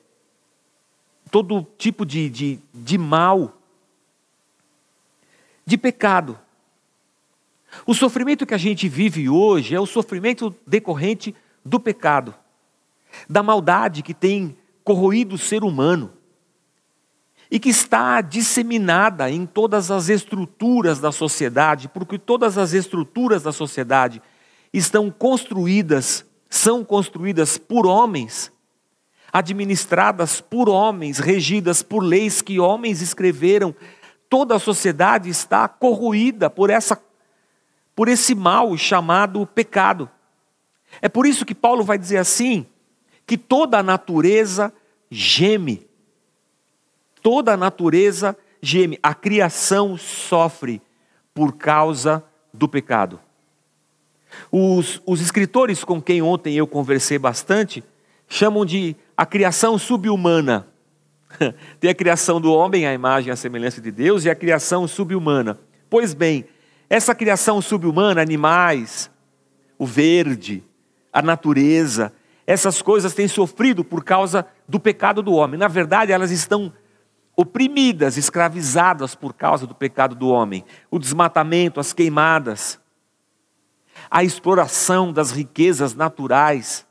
todo 1.31 1.67
tipo 1.77 2.05
de, 2.05 2.29
de, 2.29 2.59
de 2.73 2.97
mal, 2.97 3.54
de 5.65 5.77
pecado. 5.77 6.39
O 7.85 7.93
sofrimento 7.93 8.45
que 8.45 8.53
a 8.53 8.57
gente 8.57 8.87
vive 8.87 9.27
hoje 9.27 9.75
é 9.75 9.79
o 9.79 9.85
sofrimento 9.85 10.55
decorrente 10.65 11.35
do 11.63 11.79
pecado, 11.79 12.33
da 13.27 13.41
maldade 13.41 14.01
que 14.01 14.13
tem 14.13 14.55
corroído 14.83 15.35
o 15.35 15.39
ser 15.39 15.63
humano 15.63 16.13
e 17.49 17.59
que 17.59 17.69
está 17.69 18.21
disseminada 18.21 19.29
em 19.29 19.45
todas 19.45 19.91
as 19.91 20.09
estruturas 20.09 20.99
da 20.99 21.11
sociedade, 21.11 21.87
porque 21.89 22.17
todas 22.17 22.57
as 22.57 22.73
estruturas 22.73 23.43
da 23.43 23.51
sociedade 23.51 24.21
estão 24.71 25.09
construídas, 25.09 26.25
são 26.49 26.83
construídas 26.83 27.57
por 27.57 27.85
homens 27.85 28.51
administradas 29.35 30.39
por 30.39 30.69
homens, 30.69 31.19
regidas 31.19 31.83
por 31.83 32.01
leis 32.01 32.41
que 32.41 32.57
homens 32.57 33.01
escreveram. 33.01 33.75
Toda 34.29 34.55
a 34.55 34.59
sociedade 34.59 35.29
está 35.29 35.67
corroída 35.67 36.49
por 36.49 36.69
essa 36.69 37.01
por 37.95 38.09
esse 38.09 38.35
mal 38.35 38.75
chamado 38.75 39.47
pecado. 39.47 40.09
É 41.01 41.07
por 41.07 41.25
isso 41.25 41.45
que 41.45 41.55
Paulo 41.55 41.83
vai 41.83 41.97
dizer 41.97 42.17
assim, 42.17 42.65
que 43.25 43.37
toda 43.37 43.79
a 43.79 43.83
natureza 43.83 44.73
geme. 45.09 45.87
Toda 47.21 47.53
a 47.53 47.57
natureza 47.57 48.37
geme, 48.61 48.99
a 49.01 49.13
criação 49.13 49.97
sofre 49.97 50.81
por 51.33 51.53
causa 51.53 52.23
do 52.53 52.67
pecado. 52.67 53.19
Os, 54.51 55.01
os 55.05 55.21
escritores 55.21 55.83
com 55.83 56.01
quem 56.01 56.21
ontem 56.21 56.55
eu 56.55 56.67
conversei 56.67 57.17
bastante 57.17 57.83
chamam 58.27 58.65
de 58.65 58.95
a 59.15 59.25
criação 59.25 59.77
subhumana. 59.77 60.67
Tem 61.79 61.89
a 61.89 61.95
criação 61.95 62.39
do 62.39 62.53
homem, 62.53 62.85
a 62.85 62.93
imagem 62.93 63.31
e 63.31 63.37
semelhança 63.37 63.81
de 63.81 63.91
Deus, 63.91 64.25
e 64.25 64.29
a 64.29 64.35
criação 64.35 64.87
subhumana. 64.87 65.59
Pois 65.89 66.13
bem, 66.13 66.45
essa 66.89 67.15
criação 67.15 67.61
subhumana, 67.61 68.21
animais, 68.21 69.09
o 69.77 69.85
verde, 69.85 70.63
a 71.11 71.21
natureza, 71.21 72.13
essas 72.47 72.81
coisas 72.81 73.13
têm 73.13 73.27
sofrido 73.27 73.83
por 73.83 74.03
causa 74.03 74.45
do 74.67 74.79
pecado 74.79 75.21
do 75.21 75.33
homem. 75.33 75.59
Na 75.59 75.67
verdade, 75.67 76.11
elas 76.11 76.31
estão 76.31 76.71
oprimidas, 77.35 78.17
escravizadas 78.17 79.15
por 79.15 79.33
causa 79.33 79.67
do 79.67 79.75
pecado 79.75 80.15
do 80.15 80.29
homem. 80.29 80.63
O 80.89 80.99
desmatamento, 80.99 81.79
as 81.79 81.91
queimadas, 81.91 82.79
a 84.09 84.23
exploração 84.23 85.11
das 85.11 85.31
riquezas 85.31 85.95
naturais, 85.95 86.84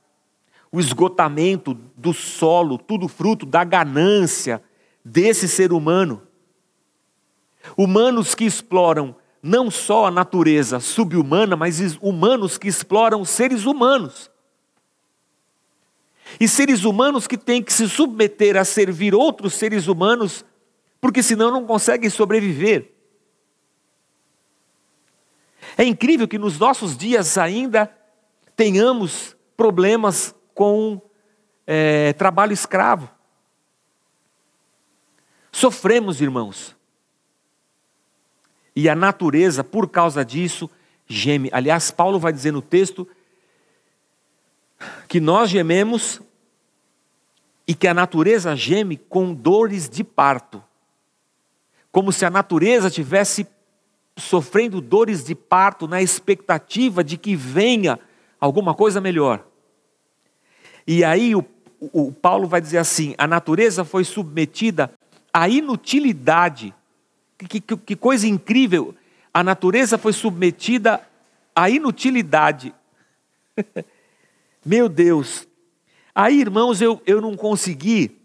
o 0.74 0.80
esgotamento 0.80 1.72
do 1.96 2.12
solo, 2.12 2.76
tudo 2.76 3.06
fruto 3.06 3.46
da 3.46 3.62
ganância 3.62 4.60
desse 5.04 5.46
ser 5.46 5.72
humano. 5.72 6.20
Humanos 7.76 8.34
que 8.34 8.44
exploram 8.44 9.14
não 9.40 9.70
só 9.70 10.06
a 10.06 10.10
natureza 10.10 10.80
subhumana, 10.80 11.54
mas 11.54 11.78
humanos 12.02 12.58
que 12.58 12.66
exploram 12.66 13.24
seres 13.24 13.66
humanos. 13.66 14.28
E 16.40 16.48
seres 16.48 16.82
humanos 16.82 17.28
que 17.28 17.38
têm 17.38 17.62
que 17.62 17.72
se 17.72 17.88
submeter 17.88 18.56
a 18.56 18.64
servir 18.64 19.14
outros 19.14 19.54
seres 19.54 19.86
humanos, 19.86 20.44
porque 21.00 21.22
senão 21.22 21.52
não 21.52 21.64
conseguem 21.64 22.10
sobreviver. 22.10 22.90
É 25.78 25.84
incrível 25.84 26.26
que 26.26 26.36
nos 26.36 26.58
nossos 26.58 26.96
dias 26.96 27.38
ainda 27.38 27.88
tenhamos 28.56 29.36
problemas 29.56 30.34
com 30.54 31.00
é, 31.66 32.12
trabalho 32.14 32.52
escravo. 32.52 33.10
Sofremos, 35.52 36.20
irmãos. 36.20 36.76
E 38.74 38.88
a 38.88 38.94
natureza, 38.94 39.62
por 39.62 39.88
causa 39.88 40.24
disso, 40.24 40.68
geme. 41.06 41.48
Aliás, 41.52 41.90
Paulo 41.90 42.18
vai 42.18 42.32
dizer 42.32 42.52
no 42.52 42.62
texto 42.62 43.08
que 45.08 45.20
nós 45.20 45.48
gememos 45.48 46.20
e 47.66 47.74
que 47.74 47.86
a 47.86 47.94
natureza 47.94 48.54
geme 48.56 48.96
com 48.96 49.32
dores 49.32 49.88
de 49.88 50.02
parto. 50.02 50.62
Como 51.92 52.12
se 52.12 52.24
a 52.24 52.30
natureza 52.30 52.90
tivesse 52.90 53.46
sofrendo 54.16 54.80
dores 54.80 55.24
de 55.24 55.34
parto 55.34 55.86
na 55.88 56.02
expectativa 56.02 57.02
de 57.02 57.16
que 57.16 57.34
venha 57.34 57.98
alguma 58.40 58.74
coisa 58.74 59.00
melhor. 59.00 59.46
E 60.86 61.02
aí 61.02 61.34
o, 61.34 61.44
o 61.80 62.12
Paulo 62.12 62.46
vai 62.46 62.60
dizer 62.60 62.78
assim: 62.78 63.14
a 63.18 63.26
natureza 63.26 63.84
foi 63.84 64.04
submetida 64.04 64.92
à 65.32 65.48
inutilidade. 65.48 66.74
Que, 67.38 67.60
que, 67.60 67.76
que 67.76 67.96
coisa 67.96 68.26
incrível! 68.26 68.94
A 69.32 69.42
natureza 69.42 69.98
foi 69.98 70.12
submetida 70.12 71.00
à 71.54 71.68
inutilidade. 71.68 72.74
Meu 74.64 74.88
Deus! 74.88 75.46
Aí, 76.14 76.40
irmãos, 76.40 76.80
eu, 76.80 77.02
eu 77.04 77.20
não 77.20 77.36
consegui 77.36 78.16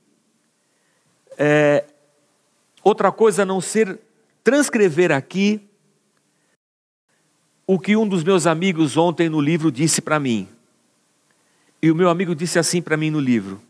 é, 1.37 1.85
outra 2.83 3.11
coisa 3.11 3.41
a 3.41 3.45
não 3.45 3.59
ser 3.59 3.99
transcrever 4.43 5.11
aqui 5.11 5.61
o 7.65 7.79
que 7.79 7.95
um 7.95 8.07
dos 8.07 8.23
meus 8.23 8.45
amigos 8.45 8.97
ontem 8.97 9.29
no 9.29 9.39
livro 9.39 9.71
disse 9.71 10.01
para 10.01 10.19
mim. 10.19 10.47
E 11.81 11.89
o 11.89 11.95
meu 11.95 12.09
amigo 12.09 12.35
disse 12.35 12.59
assim 12.59 12.81
para 12.81 12.97
mim 12.97 13.09
no 13.09 13.19
livro: 13.19 13.61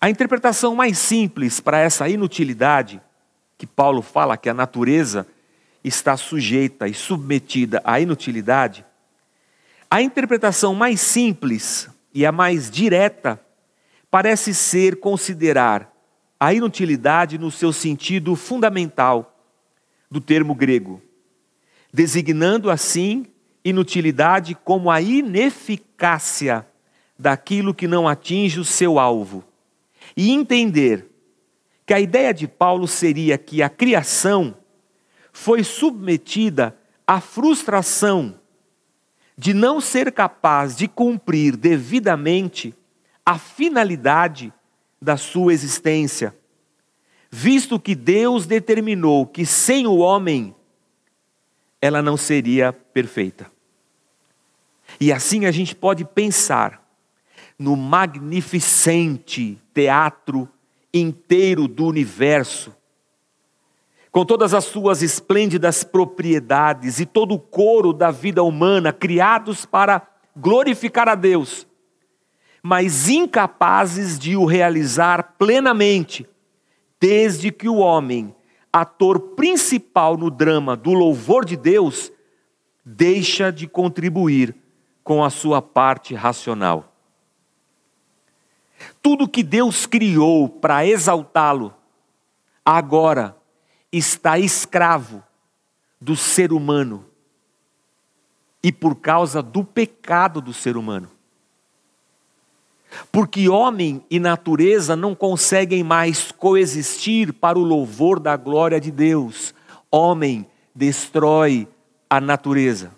a 0.00 0.10
interpretação 0.10 0.74
mais 0.74 0.98
simples 0.98 1.60
para 1.60 1.78
essa 1.78 2.08
inutilidade, 2.08 3.00
que 3.56 3.66
Paulo 3.66 4.02
fala 4.02 4.36
que 4.36 4.48
a 4.48 4.54
natureza 4.54 5.26
está 5.82 6.16
sujeita 6.16 6.88
e 6.88 6.94
submetida 6.94 7.80
à 7.84 8.00
inutilidade, 8.00 8.84
a 9.90 10.02
interpretação 10.02 10.74
mais 10.74 11.00
simples 11.00 11.88
e 12.14 12.26
a 12.26 12.32
mais 12.32 12.70
direta 12.70 13.40
parece 14.10 14.54
ser 14.54 15.00
considerar 15.00 15.90
a 16.38 16.52
inutilidade 16.52 17.38
no 17.38 17.50
seu 17.50 17.72
sentido 17.72 18.34
fundamental 18.36 19.38
do 20.10 20.20
termo 20.20 20.54
grego, 20.54 21.02
designando 21.92 22.70
assim 22.70 23.26
inutilidade 23.64 24.54
como 24.54 24.90
a 24.90 25.00
ineficácia 25.00 26.66
daquilo 27.20 27.74
que 27.74 27.86
não 27.86 28.08
atinge 28.08 28.58
o 28.58 28.64
seu 28.64 28.98
alvo. 28.98 29.44
E 30.16 30.30
entender 30.30 31.06
que 31.84 31.92
a 31.92 32.00
ideia 32.00 32.32
de 32.32 32.48
Paulo 32.48 32.88
seria 32.88 33.36
que 33.36 33.62
a 33.62 33.68
criação 33.68 34.56
foi 35.30 35.62
submetida 35.62 36.76
à 37.06 37.20
frustração 37.20 38.40
de 39.36 39.52
não 39.52 39.80
ser 39.80 40.10
capaz 40.12 40.74
de 40.74 40.88
cumprir 40.88 41.56
devidamente 41.56 42.74
a 43.24 43.38
finalidade 43.38 44.52
da 45.00 45.16
sua 45.16 45.52
existência, 45.52 46.34
visto 47.30 47.78
que 47.78 47.94
Deus 47.94 48.46
determinou 48.46 49.26
que 49.26 49.44
sem 49.44 49.86
o 49.86 49.98
homem 49.98 50.54
ela 51.82 52.02
não 52.02 52.16
seria 52.16 52.72
perfeita. 52.72 53.50
E 54.98 55.12
assim 55.12 55.46
a 55.46 55.50
gente 55.50 55.74
pode 55.74 56.04
pensar 56.04 56.79
no 57.60 57.76
magnificente 57.76 59.58
teatro 59.74 60.48
inteiro 60.94 61.68
do 61.68 61.84
universo, 61.84 62.74
com 64.10 64.24
todas 64.24 64.54
as 64.54 64.64
suas 64.64 65.02
esplêndidas 65.02 65.84
propriedades 65.84 67.00
e 67.00 67.04
todo 67.04 67.34
o 67.34 67.38
coro 67.38 67.92
da 67.92 68.10
vida 68.10 68.42
humana, 68.42 68.94
criados 68.94 69.66
para 69.66 70.00
glorificar 70.34 71.06
a 71.06 71.14
Deus, 71.14 71.66
mas 72.62 73.10
incapazes 73.10 74.18
de 74.18 74.34
o 74.36 74.46
realizar 74.46 75.34
plenamente, 75.38 76.26
desde 76.98 77.52
que 77.52 77.68
o 77.68 77.76
homem, 77.76 78.34
ator 78.72 79.20
principal 79.36 80.16
no 80.16 80.30
drama 80.30 80.74
do 80.74 80.94
louvor 80.94 81.44
de 81.44 81.58
Deus, 81.58 82.10
deixa 82.82 83.52
de 83.52 83.66
contribuir 83.66 84.56
com 85.04 85.22
a 85.22 85.28
sua 85.28 85.60
parte 85.60 86.14
racional. 86.14 86.89
Tudo 89.02 89.28
que 89.28 89.42
Deus 89.42 89.86
criou 89.86 90.48
para 90.48 90.86
exaltá-lo, 90.86 91.74
agora 92.64 93.36
está 93.92 94.38
escravo 94.38 95.22
do 96.00 96.16
ser 96.16 96.52
humano 96.52 97.04
e 98.62 98.70
por 98.70 98.96
causa 98.96 99.42
do 99.42 99.64
pecado 99.64 100.40
do 100.40 100.52
ser 100.52 100.76
humano. 100.76 101.10
Porque 103.12 103.48
homem 103.48 104.04
e 104.10 104.18
natureza 104.18 104.96
não 104.96 105.14
conseguem 105.14 105.82
mais 105.82 106.32
coexistir 106.32 107.32
para 107.32 107.58
o 107.58 107.62
louvor 107.62 108.18
da 108.18 108.36
glória 108.36 108.80
de 108.80 108.90
Deus. 108.90 109.54
Homem 109.90 110.46
destrói 110.74 111.68
a 112.08 112.20
natureza. 112.20 112.92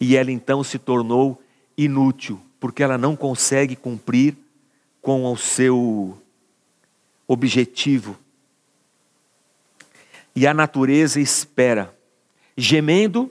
E 0.00 0.16
ela 0.16 0.32
então 0.32 0.64
se 0.64 0.78
tornou 0.78 1.40
inútil, 1.78 2.40
porque 2.64 2.82
ela 2.82 2.96
não 2.96 3.14
consegue 3.14 3.76
cumprir 3.76 4.34
com 5.02 5.30
o 5.30 5.36
seu 5.36 6.16
objetivo 7.28 8.16
e 10.34 10.46
a 10.46 10.54
natureza 10.54 11.20
espera, 11.20 11.94
gemendo 12.56 13.30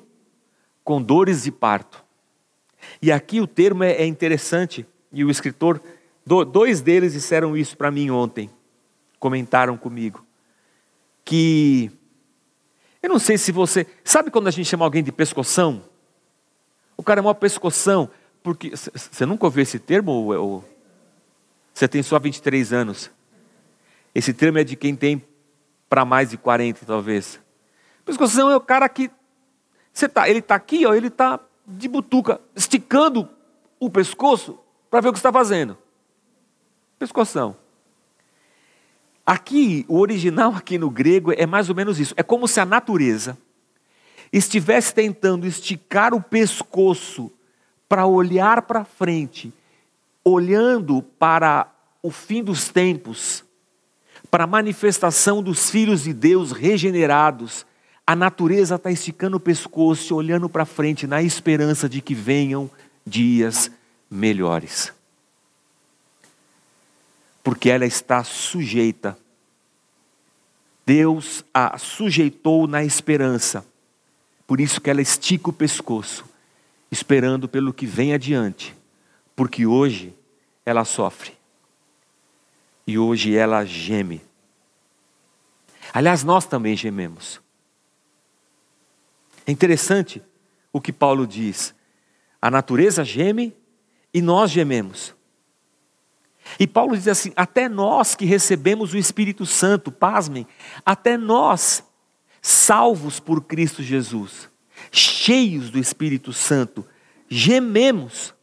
com 0.83 1.01
dores 1.01 1.45
de 1.45 1.51
parto. 1.51 2.03
E 3.01 3.11
aqui 3.11 3.41
o 3.41 3.47
termo 3.47 3.83
é, 3.83 3.93
é 3.93 4.05
interessante, 4.05 4.85
e 5.11 5.25
o 5.25 5.31
escritor, 5.31 5.81
dois 6.23 6.79
deles 6.81 7.13
disseram 7.13 7.57
isso 7.57 7.75
para 7.75 7.89
mim 7.89 8.11
ontem, 8.11 8.51
comentaram 9.17 9.75
comigo, 9.77 10.23
que 11.25 11.89
eu 13.01 13.09
não 13.09 13.17
sei 13.17 13.39
se 13.39 13.51
você. 13.51 13.87
Sabe 14.03 14.29
quando 14.29 14.47
a 14.47 14.51
gente 14.51 14.69
chama 14.69 14.85
alguém 14.85 15.01
de 15.01 15.11
pescoção? 15.11 15.81
O 16.95 17.01
cara 17.01 17.19
é 17.19 17.23
uma 17.23 17.33
pescoção, 17.33 18.11
porque. 18.43 18.71
Você 18.75 19.25
nunca 19.25 19.45
ouviu 19.45 19.63
esse 19.63 19.79
termo? 19.79 20.11
Ou, 20.11 20.37
ou, 20.37 20.65
você 21.73 21.87
tem 21.87 22.03
só 22.03 22.19
23 22.19 22.73
anos. 22.73 23.09
Esse 24.13 24.33
termo 24.33 24.59
é 24.59 24.63
de 24.63 24.75
quem 24.75 24.95
tem 24.95 25.25
para 25.89 26.05
mais 26.05 26.29
de 26.29 26.37
40 26.37 26.85
talvez. 26.85 27.39
Pescoção 28.05 28.51
é 28.51 28.55
o 28.55 28.61
cara 28.61 28.87
que 28.89 29.09
você 29.91 30.09
tá, 30.09 30.27
ele 30.27 30.39
está 30.39 30.55
aqui, 30.55 30.85
ó, 30.85 30.93
ele 30.93 31.07
está 31.07 31.39
de 31.65 31.87
butuca, 31.87 32.41
esticando 32.55 33.29
o 33.79 33.89
pescoço 33.89 34.59
para 34.89 35.01
ver 35.01 35.09
o 35.09 35.13
que 35.13 35.19
está 35.19 35.31
fazendo. 35.31 35.77
Pescoção. 36.99 37.55
Aqui, 39.25 39.85
o 39.87 39.99
original 39.99 40.53
aqui 40.53 40.77
no 40.77 40.89
grego 40.89 41.31
é 41.31 41.45
mais 41.45 41.69
ou 41.69 41.75
menos 41.75 41.99
isso. 41.99 42.13
É 42.17 42.23
como 42.23 42.47
se 42.47 42.59
a 42.59 42.65
natureza 42.65 43.37
estivesse 44.31 44.93
tentando 44.93 45.45
esticar 45.45 46.13
o 46.13 46.21
pescoço 46.21 47.31
para 47.87 48.05
olhar 48.05 48.63
para 48.63 48.85
frente, 48.85 49.53
olhando 50.23 51.01
para 51.01 51.71
o 52.01 52.11
fim 52.11 52.43
dos 52.43 52.69
tempos, 52.69 53.43
para 54.29 54.45
a 54.45 54.47
manifestação 54.47 55.43
dos 55.43 55.69
filhos 55.69 56.03
de 56.03 56.13
Deus 56.13 56.51
regenerados, 56.51 57.65
a 58.05 58.15
natureza 58.15 58.75
está 58.75 58.91
esticando 58.91 59.37
o 59.37 59.39
pescoço, 59.39 60.15
olhando 60.15 60.49
para 60.49 60.65
frente, 60.65 61.07
na 61.07 61.21
esperança 61.21 61.87
de 61.87 62.01
que 62.01 62.13
venham 62.13 62.69
dias 63.05 63.71
melhores. 64.09 64.91
Porque 67.43 67.69
ela 67.69 67.85
está 67.85 68.23
sujeita. 68.23 69.17
Deus 70.85 71.45
a 71.53 71.77
sujeitou 71.77 72.67
na 72.67 72.83
esperança. 72.83 73.65
Por 74.45 74.59
isso 74.59 74.81
que 74.81 74.89
ela 74.89 75.01
estica 75.01 75.49
o 75.49 75.53
pescoço, 75.53 76.25
esperando 76.93 77.49
pelo 77.49 77.73
que 77.73 77.85
vem 77.85 78.13
adiante. 78.13 78.75
Porque 79.35 79.65
hoje 79.65 80.15
ela 80.65 80.85
sofre 80.85 81.33
e 82.85 82.97
hoje 82.97 83.35
ela 83.35 83.65
geme. 83.65 84.21
Aliás, 85.91 86.23
nós 86.23 86.45
também 86.45 86.77
gememos. 86.77 87.41
É 89.45 89.51
interessante 89.51 90.21
o 90.71 90.79
que 90.79 90.93
Paulo 90.93 91.27
diz. 91.27 91.73
A 92.41 92.49
natureza 92.49 93.03
geme 93.03 93.55
e 94.13 94.21
nós 94.21 94.51
gememos. 94.51 95.15
E 96.59 96.67
Paulo 96.67 96.95
diz 96.95 97.07
assim: 97.07 97.33
até 97.35 97.67
nós 97.67 98.15
que 98.15 98.25
recebemos 98.25 98.93
o 98.93 98.97
Espírito 98.97 99.45
Santo, 99.45 99.91
pasmem, 99.91 100.45
até 100.85 101.17
nós, 101.17 101.83
salvos 102.41 103.19
por 103.19 103.41
Cristo 103.41 103.81
Jesus, 103.81 104.49
cheios 104.93 105.69
do 105.69 105.77
Espírito 105.77 106.31
Santo, 106.31 106.85
gememos 107.27 108.33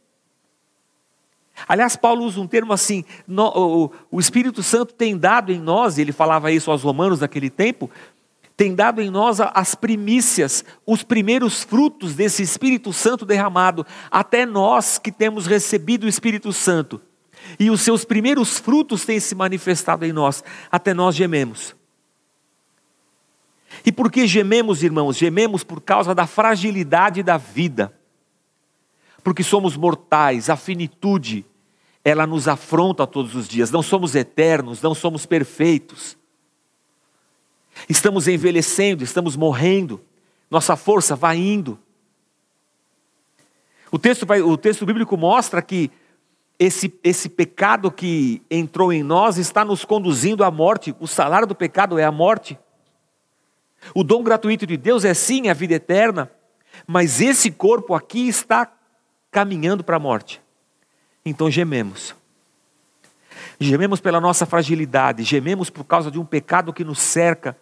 Aliás, 1.68 1.96
Paulo 1.96 2.24
usa 2.24 2.40
um 2.40 2.46
termo 2.46 2.72
assim: 2.72 3.04
o, 3.28 4.18
Espírito 4.18 4.62
Santo 4.62 4.94
tem 4.94 5.16
dado 5.16 5.52
em 5.52 5.60
nós, 5.60 5.98
ele 5.98 6.12
falava 6.12 6.50
isso 6.50 6.70
aos 6.70 6.82
romanos 6.82 7.20
naquele 7.20 7.50
tempo, 7.50 7.90
tem 8.56 8.74
dado 8.74 9.00
em 9.00 9.10
nós 9.10 9.40
as 9.40 9.74
primícias, 9.74 10.64
os 10.86 11.02
primeiros 11.02 11.62
frutos 11.62 12.14
desse 12.14 12.42
Espírito 12.42 12.92
Santo 12.92 13.24
derramado, 13.24 13.86
até 14.10 14.44
nós 14.44 14.98
que 14.98 15.10
temos 15.10 15.46
recebido 15.46 16.04
o 16.04 16.08
Espírito 16.08 16.52
Santo. 16.52 17.00
E 17.58 17.70
os 17.70 17.80
seus 17.80 18.04
primeiros 18.04 18.58
frutos 18.58 19.04
têm 19.04 19.18
se 19.18 19.34
manifestado 19.34 20.04
em 20.04 20.12
nós, 20.12 20.44
até 20.70 20.92
nós 20.92 21.14
gememos. 21.14 21.74
E 23.85 23.92
por 23.92 24.11
que 24.11 24.26
gememos, 24.26 24.83
irmãos? 24.83 25.16
Gememos 25.16 25.64
por 25.64 25.80
causa 25.80 26.14
da 26.14 26.26
fragilidade 26.26 27.22
da 27.22 27.37
vida. 27.37 27.94
Porque 29.22 29.42
somos 29.42 29.76
mortais, 29.76 30.48
a 30.50 30.56
finitude, 30.56 31.44
ela 32.04 32.26
nos 32.26 32.48
afronta 32.48 33.06
todos 33.06 33.35
os 33.35 33.46
dias. 33.46 33.70
Não 33.70 33.83
somos 33.83 34.14
eternos, 34.14 34.83
não 34.83 34.94
somos 34.94 35.26
perfeitos. 35.26 36.16
Estamos 37.88 38.28
envelhecendo, 38.28 39.04
estamos 39.04 39.37
morrendo, 39.37 40.00
nossa 40.50 40.76
força 40.76 41.14
vai 41.14 41.38
indo. 41.38 41.78
O 43.92 43.98
texto, 43.98 44.26
vai, 44.26 44.40
o 44.40 44.56
texto 44.56 44.87
bíblico 44.87 45.16
mostra 45.16 45.61
que 45.62 45.90
esse, 46.59 46.92
esse 47.02 47.28
pecado 47.28 47.90
que 47.90 48.42
entrou 48.50 48.92
em 48.92 49.02
nós 49.02 49.38
está 49.38 49.64
nos 49.64 49.85
conduzindo 49.85 50.44
à 50.44 50.50
morte. 50.50 50.94
O 51.00 51.06
salário 51.06 51.46
do 51.46 51.54
pecado 51.54 51.98
é 51.98 52.04
a 52.04 52.12
morte. 52.12 52.59
O 53.95 54.05
dom 54.05 54.23
gratuito 54.23 54.66
de 54.66 54.77
Deus 54.77 55.05
é 55.05 55.14
sim 55.14 55.49
a 55.49 55.55
vida 55.55 55.75
eterna, 55.75 56.31
mas 56.87 57.21
esse 57.21 57.51
corpo 57.51 57.95
aqui 57.95 58.29
está 58.29 58.73
caminhando 59.31 59.83
para 59.83 59.97
a 59.97 60.01
morte. 60.01 60.40
Então 61.25 61.51
gememos. 61.51 62.14
Gememos 63.59 64.01
pela 64.01 64.21
nossa 64.21 64.47
fragilidade, 64.47 65.23
gememos 65.23 65.69
por 65.71 65.85
causa 65.85 66.11
de 66.11 66.19
um 66.19 66.25
pecado 66.25 66.73
que 66.73 66.85
nos 66.85 66.99
cerca. 66.99 67.57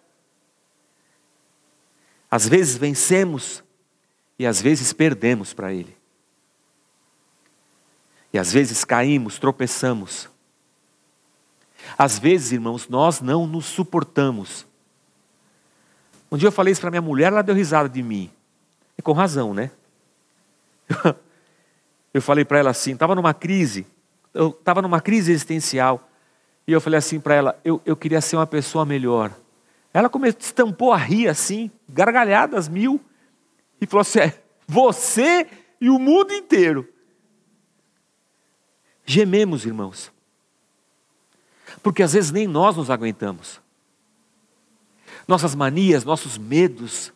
Às 2.31 2.47
vezes 2.47 2.77
vencemos 2.77 3.63
e 4.37 4.45
às 4.45 4.61
vezes 4.61 4.93
perdemos 4.93 5.53
para 5.53 5.73
Ele. 5.73 5.97
E 8.31 8.37
às 8.37 8.53
vezes 8.53 8.85
caímos, 8.85 9.39
tropeçamos. 9.39 10.29
Às 11.97 12.19
vezes, 12.19 12.51
irmãos, 12.51 12.87
nós 12.87 13.21
não 13.21 13.47
nos 13.47 13.65
suportamos. 13.65 14.65
Um 16.31 16.37
dia 16.37 16.47
eu 16.47 16.51
falei 16.51 16.71
isso 16.71 16.81
para 16.81 16.91
minha 16.91 17.01
mulher, 17.01 17.27
ela 17.27 17.41
deu 17.41 17.55
risada 17.55 17.89
de 17.89 18.03
mim. 18.03 18.29
E 18.97 19.01
com 19.01 19.11
razão, 19.11 19.53
né? 19.53 19.71
Eu 22.11 22.21
falei 22.21 22.43
para 22.43 22.57
ela 22.57 22.71
assim, 22.71 22.93
estava 22.93 23.13
numa 23.13 23.35
crise, 23.35 23.85
eu 24.33 24.49
estava 24.49 24.81
numa 24.81 24.99
crise 24.99 25.31
existencial, 25.31 26.09
e 26.65 26.71
eu 26.71 26.81
falei 26.81 26.97
assim 26.97 27.19
para 27.19 27.35
ela, 27.35 27.59
eu, 27.63 27.79
eu 27.85 27.95
queria 27.95 28.19
ser 28.19 28.35
uma 28.35 28.47
pessoa 28.47 28.83
melhor, 28.83 29.31
Ela 29.93 30.09
começou, 30.09 30.39
estampou 30.41 30.91
a 30.91 30.97
rir 30.97 31.27
assim, 31.27 31.69
gargalhadas 31.87 32.67
mil, 32.67 32.99
e 33.79 33.85
falou 33.85 34.01
assim: 34.01 34.19
é, 34.19 34.41
você 34.67 35.47
e 35.79 35.89
o 35.89 35.97
mundo 35.97 36.33
inteiro. 36.33 36.87
Gememos, 39.05 39.65
irmãos, 39.65 40.11
porque 41.81 42.03
às 42.03 42.13
vezes 42.13 42.31
nem 42.31 42.47
nós 42.47 42.75
nos 42.75 42.89
aguentamos. 42.89 43.59
Nossas 45.29 45.53
manias, 45.53 46.03
nossos 46.03 46.39
medos, 46.39 47.13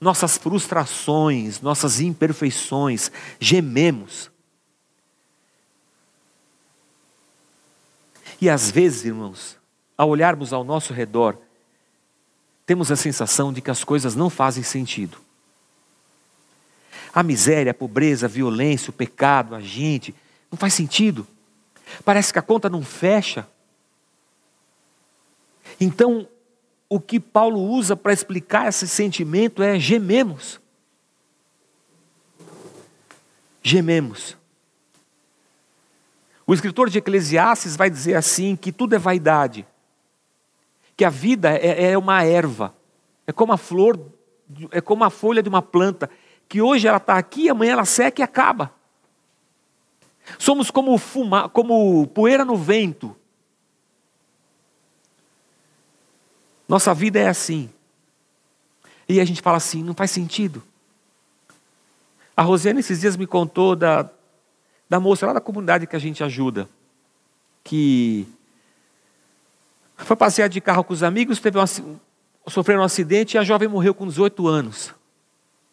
nossas 0.00 0.38
frustrações, 0.38 1.60
nossas 1.60 2.00
imperfeições, 2.00 3.10
gememos. 3.40 4.30
E 8.40 8.48
às 8.48 8.70
vezes, 8.70 9.04
irmãos, 9.04 9.58
ao 9.98 10.10
olharmos 10.10 10.52
ao 10.52 10.62
nosso 10.62 10.92
redor, 10.92 11.36
temos 12.64 12.92
a 12.92 12.94
sensação 12.94 13.52
de 13.52 13.60
que 13.60 13.72
as 13.72 13.82
coisas 13.82 14.14
não 14.14 14.30
fazem 14.30 14.62
sentido. 14.62 15.18
A 17.12 17.20
miséria, 17.24 17.72
a 17.72 17.74
pobreza, 17.74 18.26
a 18.26 18.28
violência, 18.28 18.90
o 18.90 18.94
pecado, 18.94 19.56
a 19.56 19.60
gente, 19.60 20.14
não 20.52 20.56
faz 20.56 20.72
sentido. 20.72 21.26
Parece 22.04 22.32
que 22.32 22.38
a 22.38 22.42
conta 22.42 22.70
não 22.70 22.84
fecha. 22.84 23.44
Então, 25.80 26.28
o 26.92 26.98
que 26.98 27.20
Paulo 27.20 27.60
usa 27.60 27.96
para 27.96 28.12
explicar 28.12 28.68
esse 28.68 28.88
sentimento 28.88 29.62
é 29.62 29.78
gememos. 29.78 30.60
Gememos. 33.62 34.36
O 36.44 36.52
escritor 36.52 36.90
de 36.90 36.98
Eclesiastes 36.98 37.76
vai 37.76 37.88
dizer 37.88 38.16
assim: 38.16 38.56
que 38.56 38.72
tudo 38.72 38.96
é 38.96 38.98
vaidade, 38.98 39.64
que 40.96 41.04
a 41.04 41.10
vida 41.10 41.50
é, 41.50 41.92
é 41.92 41.96
uma 41.96 42.24
erva, 42.24 42.74
é 43.24 43.30
como 43.32 43.52
a 43.52 43.56
flor, 43.56 43.98
é 44.72 44.80
como 44.80 45.04
a 45.04 45.10
folha 45.10 45.44
de 45.44 45.48
uma 45.48 45.62
planta, 45.62 46.10
que 46.48 46.60
hoje 46.60 46.88
ela 46.88 46.96
está 46.96 47.16
aqui, 47.16 47.48
amanhã 47.48 47.74
ela 47.74 47.84
seca 47.84 48.20
e 48.20 48.24
acaba. 48.24 48.74
Somos 50.40 50.72
como, 50.72 50.98
fuma, 50.98 51.48
como 51.48 52.04
poeira 52.08 52.44
no 52.44 52.56
vento. 52.56 53.16
Nossa 56.70 56.94
vida 56.94 57.18
é 57.18 57.26
assim. 57.26 57.68
E 59.08 59.20
a 59.20 59.24
gente 59.24 59.42
fala 59.42 59.56
assim, 59.56 59.82
não 59.82 59.92
faz 59.92 60.12
sentido. 60.12 60.62
A 62.36 62.42
Rosiane 62.42 62.78
esses 62.78 63.00
dias 63.00 63.16
me 63.16 63.26
contou 63.26 63.74
da, 63.74 64.08
da 64.88 65.00
moça 65.00 65.26
lá 65.26 65.32
da 65.32 65.40
comunidade 65.40 65.84
que 65.88 65.96
a 65.96 65.98
gente 65.98 66.22
ajuda, 66.22 66.68
que 67.64 68.24
foi 69.96 70.14
passear 70.14 70.48
de 70.48 70.60
carro 70.60 70.84
com 70.84 70.92
os 70.94 71.02
amigos, 71.02 71.40
teve 71.40 71.58
um, 71.58 71.98
sofreu 72.46 72.78
um 72.78 72.84
acidente 72.84 73.36
e 73.36 73.38
a 73.38 73.42
jovem 73.42 73.66
morreu 73.66 73.92
com 73.92 74.06
18 74.06 74.46
anos. 74.46 74.94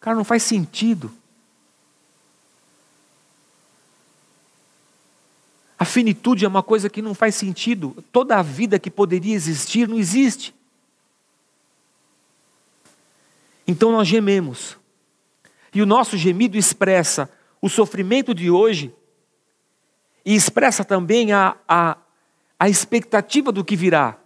Cara, 0.00 0.16
não 0.16 0.24
faz 0.24 0.42
sentido. 0.42 1.12
A 5.78 5.84
finitude 5.84 6.44
é 6.44 6.48
uma 6.48 6.64
coisa 6.64 6.90
que 6.90 7.00
não 7.00 7.14
faz 7.14 7.36
sentido. 7.36 8.04
Toda 8.10 8.36
a 8.36 8.42
vida 8.42 8.80
que 8.80 8.90
poderia 8.90 9.36
existir 9.36 9.86
não 9.86 9.96
existe. 9.96 10.57
Então 13.68 13.92
nós 13.92 14.08
gememos. 14.08 14.78
E 15.74 15.82
o 15.82 15.86
nosso 15.86 16.16
gemido 16.16 16.56
expressa 16.56 17.30
o 17.60 17.68
sofrimento 17.68 18.32
de 18.32 18.50
hoje 18.50 18.94
e 20.24 20.34
expressa 20.34 20.82
também 20.82 21.32
a, 21.32 21.54
a, 21.68 21.98
a 22.58 22.68
expectativa 22.68 23.52
do 23.52 23.62
que 23.62 23.76
virá. 23.76 24.16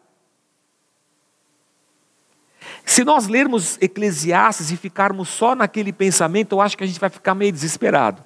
Se 2.84 3.04
nós 3.04 3.26
lermos 3.26 3.76
Eclesiastes 3.80 4.70
e 4.70 4.76
ficarmos 4.76 5.28
só 5.28 5.56
naquele 5.56 5.92
pensamento, 5.92 6.54
eu 6.54 6.60
acho 6.60 6.78
que 6.78 6.84
a 6.84 6.86
gente 6.86 7.00
vai 7.00 7.10
ficar 7.10 7.34
meio 7.34 7.50
desesperado. 7.50 8.22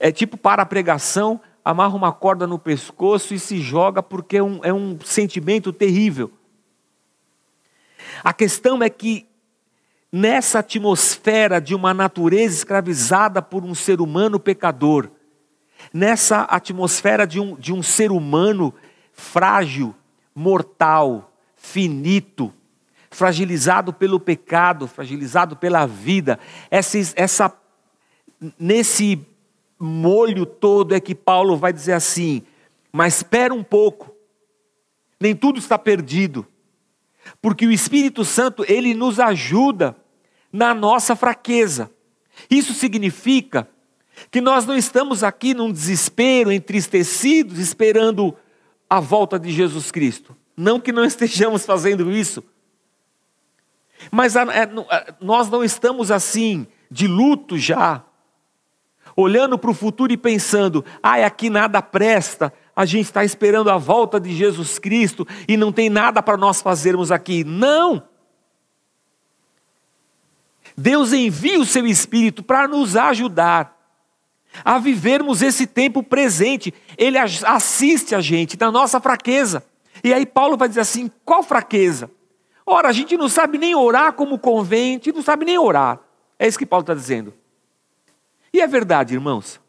É 0.00 0.10
tipo 0.10 0.36
para 0.36 0.62
a 0.62 0.66
pregação, 0.66 1.40
amarra 1.64 1.94
uma 1.94 2.12
corda 2.12 2.46
no 2.46 2.58
pescoço 2.58 3.34
e 3.34 3.38
se 3.38 3.60
joga 3.60 4.02
porque 4.02 4.38
é 4.38 4.42
um, 4.42 4.60
é 4.64 4.72
um 4.72 4.98
sentimento 5.04 5.72
terrível. 5.72 6.32
A 8.24 8.32
questão 8.32 8.82
é 8.82 8.90
que 8.90 9.29
nessa 10.12 10.58
atmosfera 10.58 11.60
de 11.60 11.74
uma 11.74 11.94
natureza 11.94 12.54
escravizada 12.54 13.40
por 13.40 13.64
um 13.64 13.74
ser 13.74 14.00
humano 14.00 14.40
pecador, 14.40 15.10
nessa 15.92 16.42
atmosfera 16.42 17.26
de 17.26 17.38
um, 17.38 17.54
de 17.54 17.72
um 17.72 17.82
ser 17.82 18.10
humano 18.10 18.74
frágil, 19.12 19.94
mortal, 20.34 21.32
finito, 21.56 22.52
fragilizado 23.10 23.92
pelo 23.92 24.18
pecado, 24.18 24.86
fragilizado 24.86 25.56
pela 25.56 25.86
vida, 25.86 26.38
essa, 26.70 26.98
essa, 27.16 27.52
nesse 28.58 29.20
molho 29.78 30.44
todo 30.44 30.94
é 30.94 31.00
que 31.00 31.14
Paulo 31.14 31.56
vai 31.56 31.72
dizer 31.72 31.92
assim: 31.92 32.42
mas 32.92 33.16
espera 33.16 33.54
um 33.54 33.62
pouco, 33.64 34.14
nem 35.20 35.34
tudo 35.34 35.58
está 35.58 35.78
perdido, 35.78 36.46
porque 37.40 37.66
o 37.66 37.72
Espírito 37.72 38.24
Santo 38.24 38.64
ele 38.68 38.94
nos 38.94 39.18
ajuda 39.18 39.96
na 40.52 40.74
nossa 40.74 41.14
fraqueza. 41.14 41.90
Isso 42.50 42.72
significa 42.72 43.68
que 44.30 44.40
nós 44.40 44.66
não 44.66 44.76
estamos 44.76 45.22
aqui 45.24 45.54
num 45.54 45.72
desespero, 45.72 46.52
entristecidos, 46.52 47.58
esperando 47.58 48.36
a 48.88 49.00
volta 49.00 49.38
de 49.38 49.50
Jesus 49.50 49.90
Cristo. 49.90 50.36
Não 50.56 50.80
que 50.80 50.92
não 50.92 51.04
estejamos 51.06 51.64
fazendo 51.64 52.10
isso. 52.10 52.42
Mas 54.10 54.34
é, 54.36 54.46
nós 55.20 55.48
não 55.48 55.62
estamos 55.62 56.10
assim, 56.10 56.66
de 56.90 57.06
luto 57.06 57.58
já, 57.58 58.02
olhando 59.14 59.58
para 59.58 59.70
o 59.70 59.74
futuro 59.74 60.12
e 60.12 60.16
pensando, 60.16 60.84
ai, 61.02 61.22
aqui 61.22 61.50
nada 61.50 61.82
presta, 61.82 62.52
a 62.74 62.86
gente 62.86 63.06
está 63.06 63.24
esperando 63.24 63.70
a 63.70 63.76
volta 63.76 64.18
de 64.18 64.34
Jesus 64.34 64.78
Cristo 64.78 65.26
e 65.46 65.56
não 65.56 65.70
tem 65.70 65.90
nada 65.90 66.22
para 66.22 66.36
nós 66.36 66.62
fazermos 66.62 67.12
aqui. 67.12 67.44
Não! 67.44 68.09
Deus 70.80 71.12
envia 71.12 71.60
o 71.60 71.64
seu 71.64 71.86
Espírito 71.86 72.42
para 72.42 72.66
nos 72.66 72.96
ajudar 72.96 73.76
a 74.64 74.78
vivermos 74.78 75.42
esse 75.42 75.66
tempo 75.66 76.02
presente. 76.02 76.72
Ele 76.96 77.18
assiste 77.18 78.14
a 78.14 78.20
gente 78.20 78.58
na 78.58 78.70
nossa 78.72 78.98
fraqueza. 78.98 79.62
E 80.02 80.14
aí 80.14 80.24
Paulo 80.24 80.56
vai 80.56 80.68
dizer 80.68 80.80
assim: 80.80 81.10
qual 81.22 81.42
fraqueza? 81.42 82.10
Ora, 82.64 82.88
a 82.88 82.92
gente 82.92 83.14
não 83.16 83.28
sabe 83.28 83.58
nem 83.58 83.74
orar 83.74 84.14
como 84.14 84.38
convém, 84.38 84.92
a 84.92 84.92
gente 84.94 85.12
não 85.12 85.22
sabe 85.22 85.44
nem 85.44 85.58
orar. 85.58 86.00
É 86.38 86.48
isso 86.48 86.58
que 86.58 86.64
Paulo 86.64 86.82
está 86.82 86.94
dizendo. 86.94 87.34
E 88.52 88.60
é 88.60 88.66
verdade, 88.66 89.12
irmãos. 89.12 89.60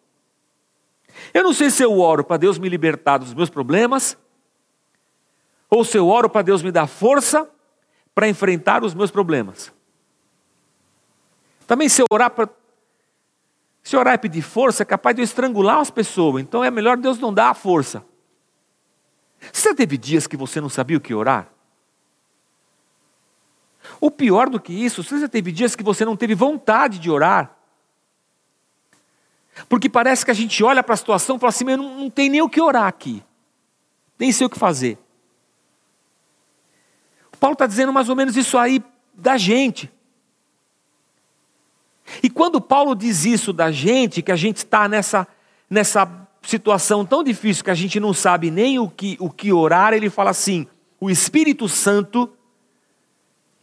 Eu 1.33 1.43
não 1.43 1.53
sei 1.53 1.69
se 1.69 1.83
eu 1.83 1.99
oro 1.99 2.23
para 2.23 2.37
Deus 2.37 2.57
me 2.57 2.69
libertar 2.69 3.17
dos 3.17 3.33
meus 3.33 3.49
problemas, 3.49 4.17
ou 5.69 5.83
se 5.83 5.97
eu 5.97 6.07
oro 6.07 6.29
para 6.29 6.41
Deus 6.41 6.63
me 6.63 6.71
dar 6.71 6.87
força 6.87 7.49
para 8.15 8.29
enfrentar 8.29 8.81
os 8.83 8.93
meus 8.93 9.11
problemas. 9.11 9.73
Também 11.71 11.87
se 11.87 12.03
orar 12.11 12.29
para. 12.29 12.49
Se 13.81 13.95
orar 13.95 14.15
e 14.15 14.17
pedir 14.17 14.41
força, 14.41 14.83
é 14.83 14.85
capaz 14.85 15.15
de 15.15 15.21
eu 15.21 15.23
estrangular 15.23 15.79
as 15.79 15.89
pessoas. 15.89 16.41
Então 16.41 16.61
é 16.61 16.69
melhor 16.69 16.97
Deus 16.97 17.17
não 17.17 17.33
dar 17.33 17.49
a 17.49 17.53
força. 17.53 18.03
Você 19.53 19.69
já 19.69 19.73
teve 19.73 19.97
dias 19.97 20.27
que 20.27 20.35
você 20.35 20.59
não 20.59 20.67
sabia 20.67 20.97
o 20.97 20.99
que 20.99 21.13
orar? 21.13 21.47
O 24.01 24.11
pior 24.11 24.49
do 24.49 24.59
que 24.59 24.73
isso, 24.73 25.01
você 25.01 25.17
já 25.17 25.29
teve 25.29 25.49
dias 25.49 25.73
que 25.73 25.81
você 25.81 26.03
não 26.03 26.17
teve 26.17 26.35
vontade 26.35 26.99
de 26.99 27.09
orar? 27.09 27.55
Porque 29.69 29.87
parece 29.87 30.25
que 30.25 30.31
a 30.31 30.33
gente 30.33 30.61
olha 30.65 30.83
para 30.83 30.95
a 30.95 30.97
situação 30.97 31.37
e 31.37 31.39
fala 31.39 31.51
assim, 31.51 31.63
não, 31.63 31.99
não 31.99 32.09
tem 32.09 32.29
nem 32.29 32.41
o 32.41 32.49
que 32.49 32.59
orar 32.59 32.87
aqui. 32.87 33.23
Nem 34.19 34.33
sei 34.33 34.45
o 34.45 34.49
que 34.49 34.59
fazer. 34.59 34.99
O 37.31 37.37
Paulo 37.37 37.53
está 37.53 37.65
dizendo 37.65 37.93
mais 37.93 38.09
ou 38.09 38.15
menos 38.17 38.35
isso 38.35 38.57
aí 38.57 38.83
da 39.13 39.37
gente. 39.37 39.89
Quando 42.41 42.59
Paulo 42.59 42.95
diz 42.95 43.23
isso 43.23 43.53
da 43.53 43.71
gente, 43.71 44.23
que 44.23 44.31
a 44.31 44.35
gente 44.35 44.57
está 44.57 44.89
nessa, 44.89 45.27
nessa 45.69 46.27
situação 46.41 47.05
tão 47.05 47.23
difícil 47.23 47.63
que 47.63 47.69
a 47.69 47.75
gente 47.75 47.99
não 47.99 48.15
sabe 48.15 48.49
nem 48.49 48.79
o 48.79 48.89
que, 48.89 49.15
o 49.19 49.29
que 49.29 49.53
orar, 49.53 49.93
ele 49.93 50.09
fala 50.09 50.31
assim: 50.31 50.65
o 50.99 51.07
Espírito 51.07 51.69
Santo 51.69 52.33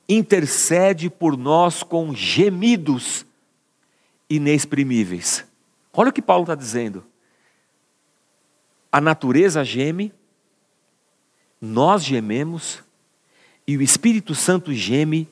intercede 0.09 1.11
por 1.11 1.37
nós 1.37 1.83
com 1.83 2.15
gemidos 2.15 3.27
inexprimíveis. 4.31 5.45
Olha 5.93 6.11
o 6.11 6.13
que 6.13 6.23
Paulo 6.23 6.45
está 6.45 6.55
dizendo. 6.55 7.05
A 8.93 9.01
natureza 9.01 9.65
geme, 9.65 10.13
nós 11.61 12.05
gememos, 12.05 12.81
e 13.67 13.77
o 13.77 13.83
Espírito 13.83 14.37
Santo 14.37 14.73
geme 14.73 15.29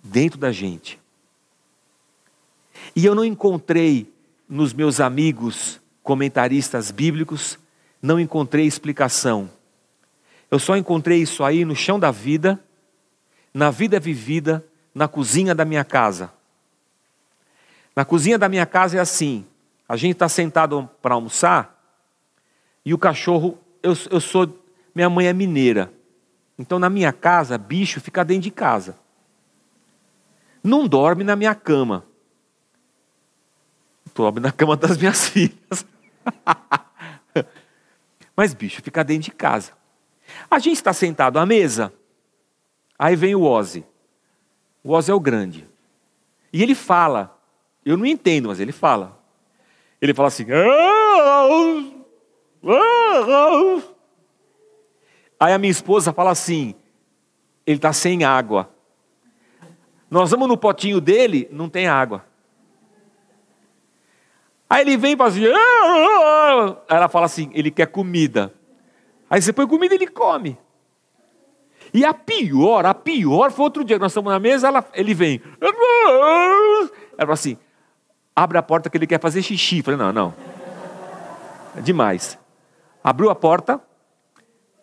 dentro 0.00 0.38
da 0.38 0.52
gente. 0.52 1.04
E 2.96 3.04
eu 3.04 3.14
não 3.14 3.24
encontrei 3.24 4.10
nos 4.48 4.72
meus 4.72 4.98
amigos 5.00 5.78
comentaristas 6.02 6.90
bíblicos, 6.90 7.58
não 8.00 8.18
encontrei 8.18 8.64
explicação. 8.66 9.50
Eu 10.50 10.58
só 10.58 10.76
encontrei 10.76 11.20
isso 11.20 11.44
aí 11.44 11.64
no 11.64 11.76
chão 11.76 12.00
da 12.00 12.10
vida, 12.10 12.58
na 13.52 13.70
vida 13.70 14.00
vivida 14.00 14.64
na 14.96 15.06
cozinha 15.06 15.54
da 15.54 15.62
minha 15.62 15.84
casa. 15.84 16.32
Na 17.94 18.02
cozinha 18.02 18.38
da 18.38 18.48
minha 18.48 18.64
casa 18.64 18.96
é 18.96 19.00
assim: 19.00 19.44
a 19.86 19.94
gente 19.94 20.12
está 20.12 20.26
sentado 20.26 20.88
para 21.02 21.14
almoçar 21.14 21.78
e 22.82 22.94
o 22.94 22.98
cachorro, 22.98 23.58
eu, 23.82 23.92
eu 24.10 24.20
sou, 24.20 24.58
minha 24.94 25.10
mãe 25.10 25.26
é 25.26 25.34
mineira, 25.34 25.92
então 26.58 26.78
na 26.78 26.88
minha 26.88 27.12
casa, 27.12 27.58
bicho 27.58 28.00
fica 28.00 28.24
dentro 28.24 28.44
de 28.44 28.50
casa. 28.50 28.98
Não 30.64 30.88
dorme 30.88 31.22
na 31.22 31.36
minha 31.36 31.54
cama. 31.54 32.02
Dorme 34.16 34.40
na 34.40 34.50
cama 34.50 34.74
das 34.76 34.96
minhas 34.96 35.28
filhas. 35.28 35.84
Mas 38.34 38.54
bicho 38.54 38.80
fica 38.82 39.04
dentro 39.04 39.24
de 39.24 39.30
casa. 39.30 39.72
A 40.50 40.58
gente 40.58 40.76
está 40.76 40.92
sentado 40.92 41.38
à 41.38 41.44
mesa, 41.44 41.92
aí 42.98 43.14
vem 43.14 43.34
o 43.34 43.42
Ozzy. 43.42 43.84
O 44.82 44.92
Ozzy 44.92 45.10
é 45.10 45.14
o 45.14 45.20
grande. 45.20 45.68
E 46.50 46.62
ele 46.62 46.74
fala. 46.74 47.38
Eu 47.84 47.96
não 47.96 48.06
entendo, 48.06 48.48
mas 48.48 48.58
ele 48.58 48.72
fala. 48.72 49.22
Ele 50.00 50.14
fala 50.14 50.28
assim. 50.28 50.46
Aí 55.38 55.52
a 55.52 55.58
minha 55.58 55.70
esposa 55.70 56.12
fala 56.12 56.30
assim: 56.30 56.74
ele 57.66 57.76
está 57.76 57.92
sem 57.92 58.24
água. 58.24 58.70
Nós 60.10 60.30
vamos 60.30 60.48
no 60.48 60.56
potinho 60.56 61.00
dele, 61.00 61.48
não 61.50 61.68
tem 61.68 61.86
água. 61.86 62.24
Aí 64.68 64.82
ele 64.82 64.96
vem 64.96 65.12
e 65.12 65.16
fala 65.16 65.30
assim, 65.30 65.46
Aí 65.46 66.96
ela 66.96 67.08
fala 67.08 67.26
assim, 67.26 67.50
ele 67.54 67.70
quer 67.70 67.86
comida. 67.86 68.52
Aí 69.30 69.40
você 69.40 69.52
põe 69.52 69.66
comida 69.66 69.94
e 69.94 69.98
ele 69.98 70.08
come. 70.08 70.58
E 71.94 72.04
a 72.04 72.12
pior, 72.12 72.84
a 72.84 72.92
pior 72.92 73.50
foi 73.50 73.64
outro 73.64 73.84
dia, 73.84 73.98
nós 73.98 74.12
estamos 74.12 74.32
na 74.32 74.38
mesa, 74.38 74.68
ela, 74.68 74.84
ele 74.92 75.14
vem. 75.14 75.40
Ela 75.60 75.72
fala 77.18 77.32
assim, 77.32 77.56
abre 78.34 78.58
a 78.58 78.62
porta 78.62 78.90
que 78.90 78.98
ele 78.98 79.06
quer 79.06 79.20
fazer 79.20 79.42
xixi. 79.42 79.78
Eu 79.78 79.84
falei, 79.84 79.98
não, 79.98 80.12
não. 80.12 80.34
É 81.76 81.80
demais. 81.80 82.38
Abriu 83.02 83.30
a 83.30 83.34
porta, 83.34 83.80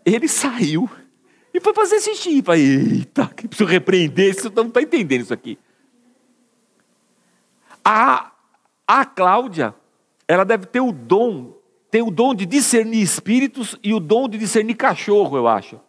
ele 0.05 0.27
saiu 0.27 0.89
e 1.53 1.59
foi 1.59 1.73
fazer 1.73 1.99
xixi. 1.99 2.37
Eu 2.37 2.43
falei, 2.43 2.63
eita, 2.63 3.27
que 3.27 3.47
preciso 3.47 3.69
repreender, 3.69 4.33
você 4.33 4.49
não 4.49 4.67
está 4.67 4.81
entendendo 4.81 5.21
isso 5.21 5.33
aqui. 5.33 5.59
A, 7.83 8.31
a 8.99 9.05
Cláudia, 9.05 9.73
ela 10.27 10.43
deve 10.43 10.67
ter 10.67 10.79
o 10.79 10.91
dom, 10.91 11.57
tem 11.89 12.03
o 12.03 12.11
dom 12.11 12.35
de 12.35 12.45
discernir 12.45 13.01
espíritos 13.01 13.75
e 13.81 13.91
o 13.91 13.99
dom 13.99 14.29
de 14.29 14.37
discernir 14.37 14.75
cachorro, 14.75 15.35
eu 15.35 15.47
acho. 15.47 15.81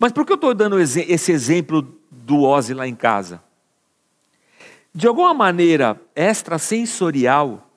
Mas 0.00 0.10
por 0.10 0.26
que 0.26 0.32
eu 0.32 0.36
estou 0.36 0.52
dando 0.52 0.80
esse 0.80 1.30
exemplo 1.30 1.96
do 2.10 2.42
Ozzy 2.42 2.74
lá 2.74 2.88
em 2.88 2.94
casa? 2.94 3.40
De 4.92 5.06
alguma 5.06 5.32
maneira 5.32 6.00
extrasensorial, 6.14 7.70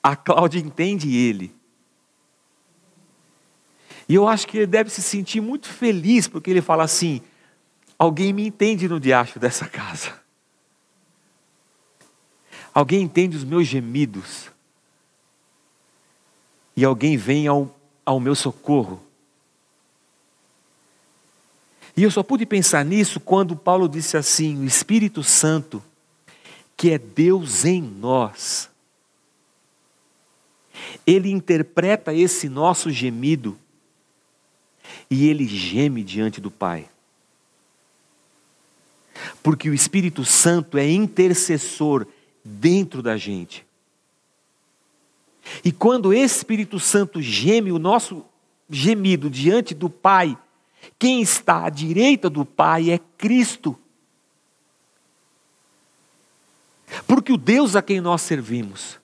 a 0.00 0.14
Cláudia 0.14 0.60
entende 0.60 1.16
ele. 1.16 1.52
E 4.08 4.14
eu 4.14 4.28
acho 4.28 4.46
que 4.46 4.58
ele 4.58 4.66
deve 4.66 4.88
se 4.88 5.02
sentir 5.02 5.40
muito 5.40 5.68
feliz, 5.68 6.28
porque 6.28 6.48
ele 6.48 6.62
fala 6.62 6.84
assim: 6.84 7.20
alguém 7.98 8.32
me 8.32 8.46
entende 8.46 8.88
no 8.88 9.00
diacho 9.00 9.38
dessa 9.40 9.66
casa. 9.68 10.20
Alguém 12.80 13.02
entende 13.02 13.36
os 13.36 13.44
meus 13.44 13.66
gemidos. 13.66 14.50
E 16.74 16.82
alguém 16.82 17.14
vem 17.14 17.46
ao, 17.46 17.78
ao 18.06 18.18
meu 18.18 18.34
socorro. 18.34 18.98
E 21.94 22.02
eu 22.02 22.10
só 22.10 22.22
pude 22.22 22.46
pensar 22.46 22.82
nisso 22.82 23.20
quando 23.20 23.54
Paulo 23.54 23.86
disse 23.86 24.16
assim: 24.16 24.62
o 24.62 24.64
Espírito 24.64 25.22
Santo, 25.22 25.82
que 26.74 26.90
é 26.90 26.96
Deus 26.96 27.66
em 27.66 27.82
nós, 27.82 28.70
ele 31.06 31.30
interpreta 31.30 32.14
esse 32.14 32.48
nosso 32.48 32.90
gemido 32.90 33.58
e 35.10 35.28
ele 35.28 35.46
geme 35.46 36.02
diante 36.02 36.40
do 36.40 36.50
Pai. 36.50 36.88
Porque 39.42 39.68
o 39.68 39.74
Espírito 39.74 40.24
Santo 40.24 40.78
é 40.78 40.90
intercessor 40.90 42.06
dentro 42.44 43.02
da 43.02 43.16
gente. 43.16 43.66
E 45.64 45.72
quando 45.72 46.06
o 46.06 46.14
Espírito 46.14 46.78
Santo 46.78 47.20
geme 47.20 47.72
o 47.72 47.78
nosso 47.78 48.24
gemido 48.68 49.28
diante 49.28 49.74
do 49.74 49.90
Pai, 49.90 50.36
quem 50.98 51.20
está 51.20 51.66
à 51.66 51.70
direita 51.70 52.30
do 52.30 52.44
Pai 52.44 52.90
é 52.90 52.98
Cristo. 53.18 53.76
Porque 57.06 57.32
o 57.32 57.36
Deus 57.36 57.76
a 57.76 57.82
quem 57.82 58.00
nós 58.00 58.22
servimos 58.22 59.00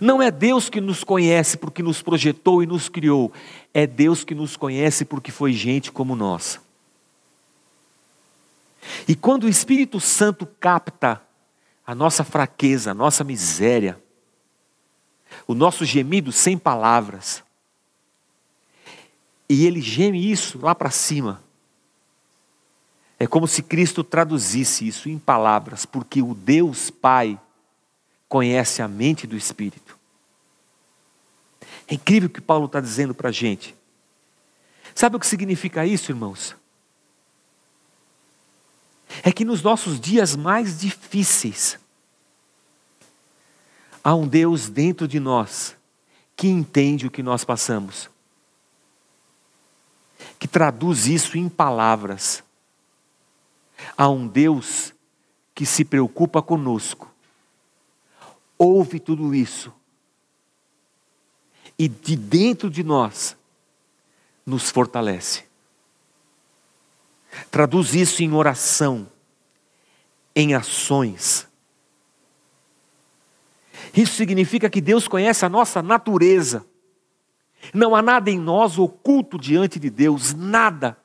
não 0.00 0.20
é 0.20 0.30
Deus 0.30 0.68
que 0.68 0.80
nos 0.80 1.04
conhece 1.04 1.56
porque 1.56 1.82
nos 1.82 2.02
projetou 2.02 2.62
e 2.62 2.66
nos 2.66 2.88
criou, 2.88 3.32
é 3.72 3.86
Deus 3.86 4.24
que 4.24 4.34
nos 4.34 4.56
conhece 4.56 5.04
porque 5.04 5.30
foi 5.30 5.52
gente 5.52 5.92
como 5.92 6.16
nós. 6.16 6.60
E 9.06 9.14
quando 9.14 9.44
o 9.44 9.48
Espírito 9.48 10.00
Santo 10.00 10.46
capta 10.60 11.22
a 11.86 11.94
nossa 11.94 12.24
fraqueza, 12.24 12.90
a 12.90 12.94
nossa 12.94 13.22
miséria, 13.22 14.02
o 15.46 15.54
nosso 15.54 15.84
gemido 15.84 16.32
sem 16.32 16.58
palavras, 16.58 17.44
e 19.48 19.64
ele 19.64 19.80
geme 19.80 20.30
isso 20.30 20.58
lá 20.60 20.74
para 20.74 20.90
cima, 20.90 21.42
é 23.18 23.26
como 23.26 23.46
se 23.46 23.62
Cristo 23.62 24.02
traduzisse 24.02 24.86
isso 24.86 25.08
em 25.08 25.18
palavras, 25.18 25.86
porque 25.86 26.20
o 26.20 26.34
Deus 26.34 26.90
Pai 26.90 27.40
conhece 28.28 28.82
a 28.82 28.88
mente 28.88 29.26
do 29.26 29.36
Espírito. 29.36 29.96
É 31.88 31.94
incrível 31.94 32.28
o 32.28 32.32
que 32.32 32.40
Paulo 32.40 32.66
está 32.66 32.80
dizendo 32.80 33.14
para 33.14 33.30
a 33.30 33.32
gente. 33.32 33.74
Sabe 34.94 35.16
o 35.16 35.20
que 35.20 35.26
significa 35.26 35.86
isso, 35.86 36.10
irmãos? 36.10 36.56
É 39.22 39.32
que 39.32 39.44
nos 39.44 39.62
nossos 39.62 40.00
dias 40.00 40.34
mais 40.36 40.80
difíceis, 40.80 41.78
há 44.02 44.14
um 44.14 44.26
Deus 44.26 44.68
dentro 44.68 45.06
de 45.06 45.20
nós 45.20 45.76
que 46.34 46.48
entende 46.48 47.06
o 47.06 47.10
que 47.10 47.22
nós 47.22 47.44
passamos, 47.44 48.10
que 50.38 50.46
traduz 50.46 51.06
isso 51.06 51.38
em 51.38 51.48
palavras. 51.48 52.42
Há 53.96 54.08
um 54.08 54.26
Deus 54.26 54.92
que 55.54 55.64
se 55.64 55.84
preocupa 55.84 56.42
conosco 56.42 57.14
ouve 58.58 58.98
tudo 58.98 59.34
isso 59.34 59.72
e 61.78 61.88
de 61.88 62.16
dentro 62.16 62.70
de 62.70 62.82
nós 62.82 63.36
nos 64.44 64.70
fortalece. 64.70 65.44
Traduz 67.50 67.94
isso 67.94 68.22
em 68.22 68.32
oração, 68.32 69.06
em 70.34 70.54
ações. 70.54 71.48
Isso 73.94 74.14
significa 74.14 74.68
que 74.68 74.80
Deus 74.80 75.08
conhece 75.08 75.44
a 75.44 75.48
nossa 75.48 75.82
natureza. 75.82 76.64
Não 77.72 77.94
há 77.94 78.02
nada 78.02 78.30
em 78.30 78.38
nós 78.38 78.78
oculto 78.78 79.38
diante 79.38 79.78
de 79.78 79.90
Deus, 79.90 80.34
nada. 80.34 80.96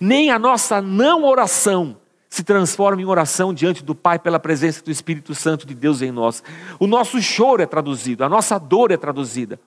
Nem 0.00 0.30
a 0.30 0.38
nossa 0.38 0.80
não 0.80 1.24
oração 1.24 1.96
se 2.28 2.42
transforma 2.42 3.02
em 3.02 3.04
oração 3.04 3.52
diante 3.52 3.84
do 3.84 3.94
Pai 3.94 4.18
pela 4.18 4.38
presença 4.38 4.82
do 4.82 4.90
Espírito 4.90 5.34
Santo 5.34 5.66
de 5.66 5.74
Deus 5.74 6.00
em 6.00 6.10
nós. 6.10 6.42
O 6.78 6.86
nosso 6.86 7.20
choro 7.20 7.62
é 7.62 7.66
traduzido, 7.66 8.24
a 8.24 8.28
nossa 8.28 8.58
dor 8.58 8.90
é 8.90 8.96
traduzida, 8.96 9.60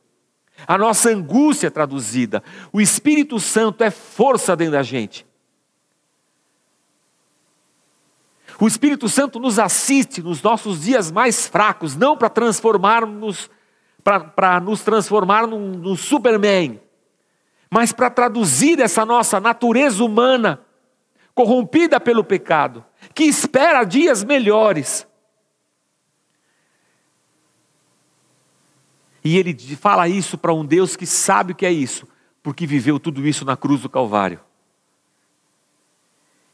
a 0.68 0.78
nossa 0.78 1.10
angústia 1.10 1.68
é 1.68 1.70
traduzida. 1.70 2.44
O 2.72 2.80
Espírito 2.80 3.40
Santo 3.40 3.84
é 3.84 3.92
força 3.92 4.56
dentro 4.56 4.74
da 4.74 4.84
gente. 4.84 5.26
O 8.60 8.68
Espírito 8.68 9.10
Santo 9.10 9.40
nos 9.40 9.60
assiste 9.60 10.22
nos 10.22 10.42
nossos 10.42 10.82
dias 10.82 11.12
mais 11.12 11.48
fracos, 11.48 11.96
não 11.96 12.16
para 12.16 12.30
transformarmos, 12.30 13.50
para 14.04 14.60
nos 14.62 14.82
transformar 14.82 15.46
num, 15.46 15.72
num 15.72 15.96
Superman, 15.96 16.80
mas 17.70 17.92
para 17.92 18.10
traduzir 18.10 18.80
essa 18.80 19.06
nossa 19.06 19.40
natureza 19.40 20.04
humana 20.04 20.62
corrompida 21.34 22.00
pelo 22.00 22.24
pecado, 22.24 22.86
que 23.14 23.26
espera 23.26 23.84
dias 23.84 24.24
melhores. 24.24 25.06
E 29.26 29.40
ele 29.40 29.58
fala 29.76 30.08
isso 30.08 30.38
para 30.38 30.54
um 30.54 30.64
Deus 30.64 30.96
que 30.96 31.08
sabe 31.08 31.54
o 31.54 31.56
que 31.56 31.66
é 31.66 31.72
isso, 31.72 32.08
porque 32.44 32.68
viveu 32.68 33.00
tudo 33.00 33.28
isso 33.28 33.44
na 33.44 33.58
cruz 33.58 33.82
do 33.82 33.90
Calvário. 33.90 34.40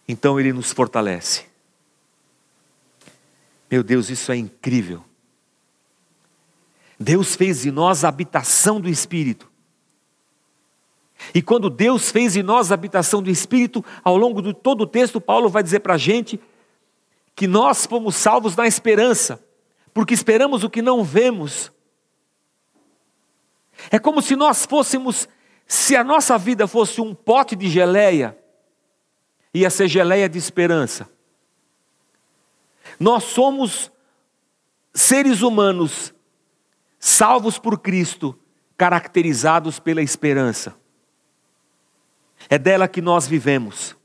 Então 0.07 0.39
ele 0.39 0.53
nos 0.53 0.71
fortalece. 0.71 1.43
Meu 3.69 3.83
Deus, 3.83 4.09
isso 4.09 4.31
é 4.31 4.37
incrível. 4.37 5.03
Deus 6.97 7.35
fez 7.35 7.63
de 7.63 7.71
nós 7.71 8.05
a 8.05 8.07
habitação 8.07 8.79
do 8.79 8.87
Espírito. 8.87 9.51
E 11.33 11.41
quando 11.41 11.69
Deus 11.69 12.09
fez 12.09 12.37
em 12.37 12.43
nós 12.43 12.71
a 12.71 12.73
habitação 12.73 13.21
do 13.21 13.29
Espírito, 13.29 13.83
ao 14.01 14.15
longo 14.15 14.41
de 14.41 14.53
todo 14.53 14.81
o 14.81 14.87
texto, 14.87 15.19
Paulo 15.19 15.49
vai 15.49 15.61
dizer 15.61 15.81
para 15.81 15.95
a 15.95 15.97
gente 15.97 16.39
que 17.35 17.47
nós 17.47 17.85
fomos 17.85 18.15
salvos 18.15 18.55
na 18.55 18.65
esperança, 18.65 19.43
porque 19.93 20.13
esperamos 20.13 20.63
o 20.63 20.69
que 20.69 20.81
não 20.81 21.03
vemos. 21.03 21.69
É 23.89 23.97
como 23.97 24.21
se 24.21 24.35
nós 24.35 24.65
fôssemos, 24.65 25.27
se 25.65 25.95
a 25.95 26.03
nossa 26.03 26.37
vida 26.37 26.67
fosse 26.67 27.01
um 27.01 27.15
pote 27.15 27.55
de 27.55 27.69
geleia, 27.69 28.37
ia 29.53 29.69
ser 29.69 29.87
geleia 29.87 30.29
de 30.29 30.37
esperança. 30.37 31.09
Nós 32.99 33.23
somos 33.23 33.91
seres 34.93 35.41
humanos 35.41 36.13
salvos 36.99 37.57
por 37.57 37.79
Cristo, 37.79 38.37
caracterizados 38.77 39.79
pela 39.79 40.01
esperança. 40.01 40.75
É 42.49 42.57
dela 42.57 42.87
que 42.87 43.01
nós 43.01 43.27
vivemos. 43.27 43.95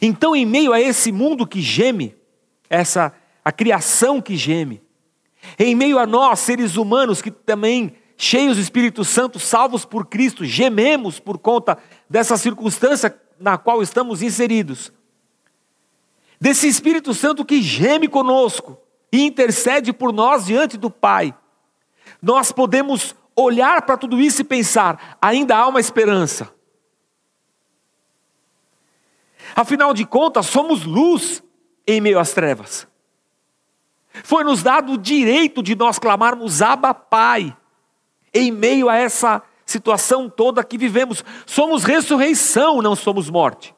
Então, 0.00 0.34
em 0.34 0.46
meio 0.46 0.72
a 0.72 0.80
esse 0.80 1.12
mundo 1.12 1.46
que 1.46 1.60
geme, 1.60 2.16
essa 2.68 3.14
a 3.44 3.50
criação 3.50 4.20
que 4.20 4.36
geme, 4.36 4.82
em 5.58 5.74
meio 5.74 5.98
a 5.98 6.06
nós, 6.06 6.38
seres 6.40 6.76
humanos 6.76 7.20
que 7.20 7.30
também 7.30 7.96
cheios 8.22 8.56
do 8.56 8.62
Espírito 8.62 9.04
Santo, 9.04 9.40
salvos 9.40 9.84
por 9.84 10.06
Cristo, 10.06 10.44
gememos 10.44 11.18
por 11.18 11.38
conta 11.38 11.76
dessa 12.08 12.36
circunstância 12.36 13.20
na 13.40 13.58
qual 13.58 13.82
estamos 13.82 14.22
inseridos. 14.22 14.92
Desse 16.40 16.68
Espírito 16.68 17.12
Santo 17.14 17.44
que 17.44 17.60
geme 17.60 18.06
conosco 18.06 18.78
e 19.10 19.26
intercede 19.26 19.92
por 19.92 20.12
nós 20.12 20.46
diante 20.46 20.76
do 20.76 20.88
Pai. 20.88 21.34
Nós 22.22 22.52
podemos 22.52 23.12
olhar 23.34 23.82
para 23.82 23.96
tudo 23.96 24.20
isso 24.20 24.42
e 24.42 24.44
pensar: 24.44 25.18
ainda 25.20 25.56
há 25.56 25.66
uma 25.66 25.80
esperança. 25.80 26.54
Afinal 29.56 29.92
de 29.92 30.06
contas, 30.06 30.46
somos 30.46 30.84
luz 30.84 31.42
em 31.84 32.00
meio 32.00 32.20
às 32.20 32.32
trevas. 32.32 32.86
Foi 34.22 34.44
nos 34.44 34.62
dado 34.62 34.92
o 34.92 34.98
direito 34.98 35.60
de 35.60 35.74
nós 35.74 35.98
clamarmos 35.98 36.62
Abba 36.62 36.94
Pai, 36.94 37.56
em 38.34 38.50
meio 38.50 38.88
a 38.88 38.96
essa 38.96 39.42
situação 39.64 40.28
toda 40.28 40.64
que 40.64 40.78
vivemos. 40.78 41.24
Somos 41.46 41.84
ressurreição, 41.84 42.82
não 42.82 42.94
somos 42.94 43.30
morte. 43.30 43.74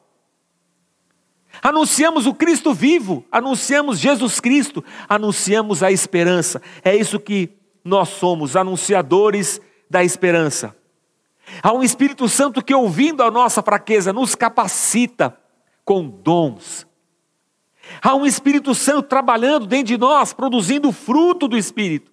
Anunciamos 1.61 2.27
o 2.27 2.33
Cristo 2.33 2.73
vivo, 2.73 3.25
anunciamos 3.31 3.97
Jesus 3.97 4.39
Cristo, 4.39 4.83
anunciamos 5.07 5.81
a 5.81 5.91
esperança. 5.91 6.61
É 6.83 6.95
isso 6.95 7.19
que 7.19 7.49
nós 7.83 8.09
somos, 8.09 8.55
anunciadores 8.55 9.61
da 9.89 10.03
esperança. 10.03 10.75
Há 11.61 11.71
um 11.71 11.83
Espírito 11.83 12.27
Santo 12.27 12.63
que, 12.63 12.73
ouvindo 12.73 13.23
a 13.23 13.31
nossa 13.31 13.61
fraqueza, 13.61 14.11
nos 14.11 14.35
capacita 14.35 15.37
com 15.83 16.07
dons. 16.07 16.87
Há 18.01 18.15
um 18.15 18.25
Espírito 18.25 18.73
Santo 18.73 19.03
trabalhando 19.03 19.67
dentro 19.67 19.87
de 19.87 19.97
nós, 19.97 20.33
produzindo 20.33 20.89
o 20.89 20.91
fruto 20.91 21.47
do 21.47 21.55
Espírito. 21.55 22.11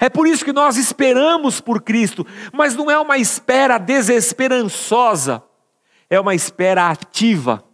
É 0.00 0.08
por 0.08 0.26
isso 0.26 0.44
que 0.44 0.52
nós 0.52 0.76
esperamos 0.76 1.60
por 1.60 1.82
Cristo, 1.82 2.26
mas 2.52 2.74
não 2.74 2.90
é 2.90 2.98
uma 2.98 3.18
espera 3.18 3.78
desesperançosa, 3.78 5.42
é 6.08 6.18
uma 6.20 6.34
espera 6.34 6.88
ativa. 6.88 7.64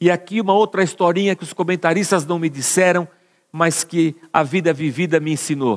E 0.00 0.10
aqui 0.10 0.40
uma 0.40 0.52
outra 0.52 0.82
historinha 0.82 1.36
que 1.36 1.44
os 1.44 1.52
comentaristas 1.52 2.26
não 2.26 2.38
me 2.38 2.48
disseram, 2.48 3.06
mas 3.52 3.84
que 3.84 4.16
a 4.32 4.42
vida 4.42 4.72
vivida 4.72 5.20
me 5.20 5.32
ensinou. 5.32 5.76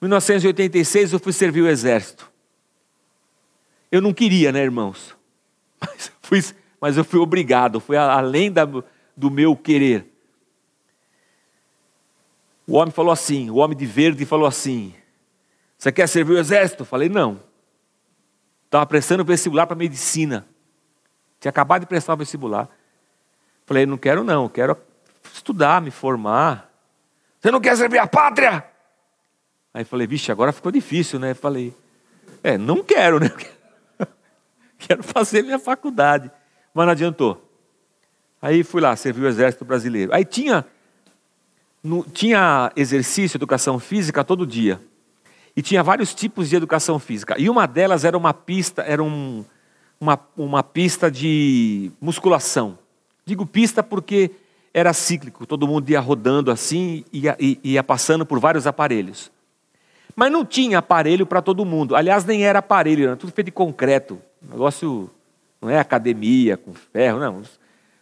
Em 0.00 0.06
1986 0.06 1.12
eu 1.12 1.18
fui 1.18 1.32
servir 1.32 1.62
o 1.62 1.68
exército. 1.68 2.30
Eu 3.90 4.00
não 4.00 4.14
queria, 4.14 4.52
né, 4.52 4.62
irmãos? 4.62 5.14
Mas, 5.80 6.12
fui, 6.22 6.44
mas 6.80 6.96
eu 6.96 7.04
fui 7.04 7.20
obrigado, 7.20 7.80
foi 7.80 7.98
além 7.98 8.50
da, 8.50 8.64
do 9.14 9.30
meu 9.30 9.54
querer. 9.54 10.15
O 12.66 12.76
homem 12.76 12.90
falou 12.90 13.12
assim, 13.12 13.48
o 13.48 13.56
homem 13.56 13.76
de 13.76 13.86
verde 13.86 14.24
falou 14.26 14.46
assim: 14.46 14.94
Você 15.78 15.92
quer 15.92 16.08
servir 16.08 16.32
o 16.32 16.38
exército? 16.38 16.82
Eu 16.82 16.86
falei, 16.86 17.08
não. 17.08 17.40
Estava 18.64 18.84
prestando 18.84 19.24
vestibular 19.24 19.66
para 19.66 19.76
medicina. 19.76 20.46
Tinha 21.38 21.50
acabado 21.50 21.82
de 21.82 21.86
prestar 21.86 22.14
o 22.14 22.16
vestibular. 22.16 22.68
Falei, 23.64 23.86
não 23.86 23.96
quero 23.96 24.24
não, 24.24 24.48
quero 24.48 24.76
estudar, 25.32 25.80
me 25.80 25.90
formar. 25.90 26.72
Você 27.40 27.50
não 27.50 27.60
quer 27.60 27.76
servir 27.76 27.98
a 27.98 28.06
pátria? 28.06 28.64
Aí 29.72 29.84
falei, 29.84 30.06
vixe, 30.06 30.32
agora 30.32 30.52
ficou 30.52 30.72
difícil, 30.72 31.18
né? 31.18 31.34
Falei, 31.34 31.74
é, 32.42 32.56
não 32.56 32.82
quero, 32.82 33.20
né? 33.20 33.30
Quero 34.78 35.02
fazer 35.02 35.42
minha 35.42 35.58
faculdade. 35.58 36.30
Mas 36.72 36.86
não 36.86 36.92
adiantou. 36.92 37.42
Aí 38.40 38.62
fui 38.62 38.80
lá, 38.80 38.94
servi 38.94 39.22
o 39.22 39.28
exército 39.28 39.64
brasileiro. 39.64 40.14
Aí 40.14 40.24
tinha, 40.24 40.64
no, 41.86 42.04
tinha 42.04 42.72
exercício, 42.74 43.36
educação 43.36 43.78
física 43.78 44.24
todo 44.24 44.46
dia. 44.46 44.80
E 45.56 45.62
tinha 45.62 45.82
vários 45.82 46.12
tipos 46.12 46.50
de 46.50 46.56
educação 46.56 46.98
física. 46.98 47.36
E 47.38 47.48
uma 47.48 47.66
delas 47.66 48.04
era 48.04 48.18
uma 48.18 48.34
pista, 48.34 48.82
era 48.82 49.02
um, 49.02 49.44
uma, 50.00 50.18
uma 50.36 50.62
pista 50.62 51.10
de 51.10 51.90
musculação. 52.00 52.76
Digo 53.24 53.46
pista 53.46 53.82
porque 53.82 54.32
era 54.74 54.92
cíclico, 54.92 55.46
todo 55.46 55.66
mundo 55.66 55.88
ia 55.88 56.00
rodando 56.00 56.50
assim 56.50 57.04
e 57.12 57.20
ia, 57.20 57.36
ia 57.38 57.82
passando 57.82 58.26
por 58.26 58.38
vários 58.38 58.66
aparelhos. 58.66 59.30
Mas 60.14 60.30
não 60.30 60.44
tinha 60.44 60.78
aparelho 60.78 61.24
para 61.24 61.40
todo 61.40 61.64
mundo. 61.64 61.94
Aliás, 61.94 62.24
nem 62.24 62.44
era 62.44 62.58
aparelho, 62.58 63.04
era 63.04 63.16
tudo 63.16 63.32
feito 63.32 63.46
de 63.46 63.52
concreto. 63.52 64.20
O 64.42 64.52
negócio 64.52 65.10
não 65.60 65.70
é 65.70 65.78
academia 65.78 66.56
com 66.56 66.74
ferro, 66.74 67.20
não. 67.20 67.42